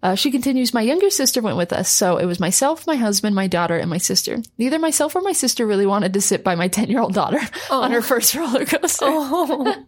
[0.02, 3.34] Uh, she continues, My younger sister went with us, so it was myself, my husband,
[3.34, 4.38] my daughter, and my sister.
[4.56, 7.40] Neither myself or my sister really wanted to sit by my 10 year old daughter
[7.70, 9.06] on her first roller coaster.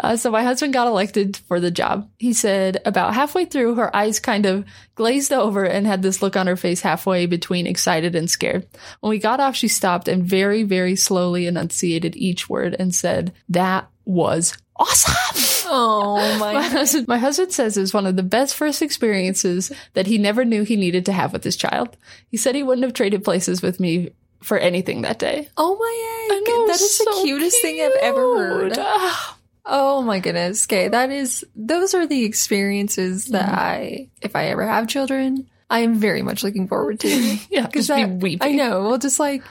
[0.00, 2.10] Uh, so my husband got elected for the job.
[2.18, 4.64] He said about halfway through, her eyes kind of
[4.96, 8.66] glazed over and had this look on her face halfway between excited and scared.
[9.00, 13.32] When we got off, she stopped and very, very slowly enunciated each word and said,
[13.48, 15.53] That was awesome.
[15.66, 16.62] Oh My my.
[16.62, 20.44] husband, my husband says it was one of the best first experiences that he never
[20.44, 21.96] knew he needed to have with his child.
[22.28, 24.10] He said he wouldn't have traded places with me
[24.42, 25.48] for anything that day.
[25.56, 26.42] Oh my egg.
[26.46, 28.72] know, that is the so cutest thing I've ever heard.
[28.78, 30.66] Ah, Oh my goodness.
[30.66, 35.80] Okay, that is those are the experiences that I if I ever have children, I
[35.80, 37.08] am very much looking forward to.
[37.50, 38.46] Yeah, just be weeping.
[38.46, 38.82] I know.
[38.82, 39.42] Well just like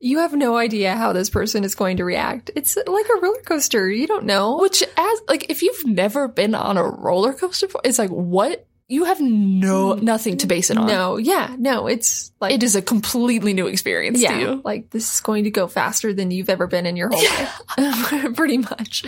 [0.00, 2.50] you have no idea how this person is going to react.
[2.54, 3.90] It's like a roller coaster.
[3.90, 4.58] You don't know.
[4.58, 8.66] Which, as like, if you've never been on a roller coaster, before, it's like what
[8.90, 10.86] you have no nothing to base it on.
[10.86, 14.62] No, yeah, no, it's like it is a completely new experience yeah, to you.
[14.64, 18.34] like this is going to go faster than you've ever been in your whole life,
[18.34, 19.04] pretty much.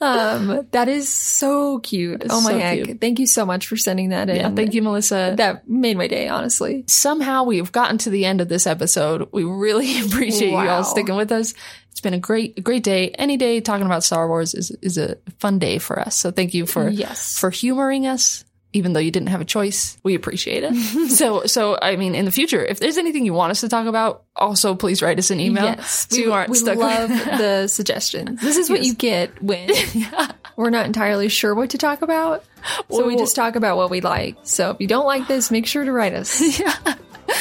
[0.00, 2.24] Um, that is so cute.
[2.28, 2.82] Oh my so heck!
[2.84, 3.00] cute.
[3.00, 4.36] Thank you so much for sending that in.
[4.36, 5.34] Yeah, thank you, Melissa.
[5.36, 6.82] That made my day, honestly.
[6.88, 9.28] Somehow we've gotten to the end of this episode.
[9.30, 11.54] We really appreciate you all sticking with us.
[11.92, 13.10] It's been a great, great day.
[13.10, 16.16] Any day talking about Star Wars is is a fun day for us.
[16.16, 17.38] So thank you for Yes.
[17.38, 18.44] for humoring us.
[18.74, 20.74] Even though you didn't have a choice, we appreciate it.
[21.10, 23.86] so, so I mean, in the future, if there's anything you want us to talk
[23.86, 25.64] about, also please write us an email.
[25.64, 26.78] Yes, so we, you aren't we stuck.
[26.78, 28.40] love the suggestions.
[28.42, 28.86] This is what Yes.
[28.86, 29.68] you get when
[30.56, 32.44] we're not entirely sure what to talk about.
[32.90, 34.36] So we just talk about what we like.
[34.44, 36.40] So if you don't like this, make sure to write us.
[36.58, 36.74] yeah.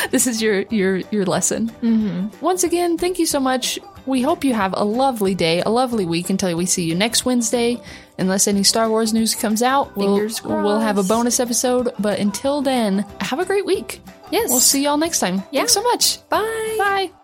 [0.09, 1.69] this is your your your lesson.
[1.81, 2.43] Mm-hmm.
[2.43, 3.79] Once again, thank you so much.
[4.05, 7.23] We hope you have a lovely day, a lovely week until we see you next
[7.23, 7.79] Wednesday.
[8.17, 11.89] Unless any Star Wars news comes out, we'll, we'll have a bonus episode.
[11.99, 14.01] But until then, have a great week.
[14.31, 14.49] Yes.
[14.49, 15.43] We'll see y'all next time.
[15.51, 15.61] Yeah.
[15.61, 16.27] Thanks so much.
[16.29, 16.75] Bye.
[16.77, 17.20] Bye.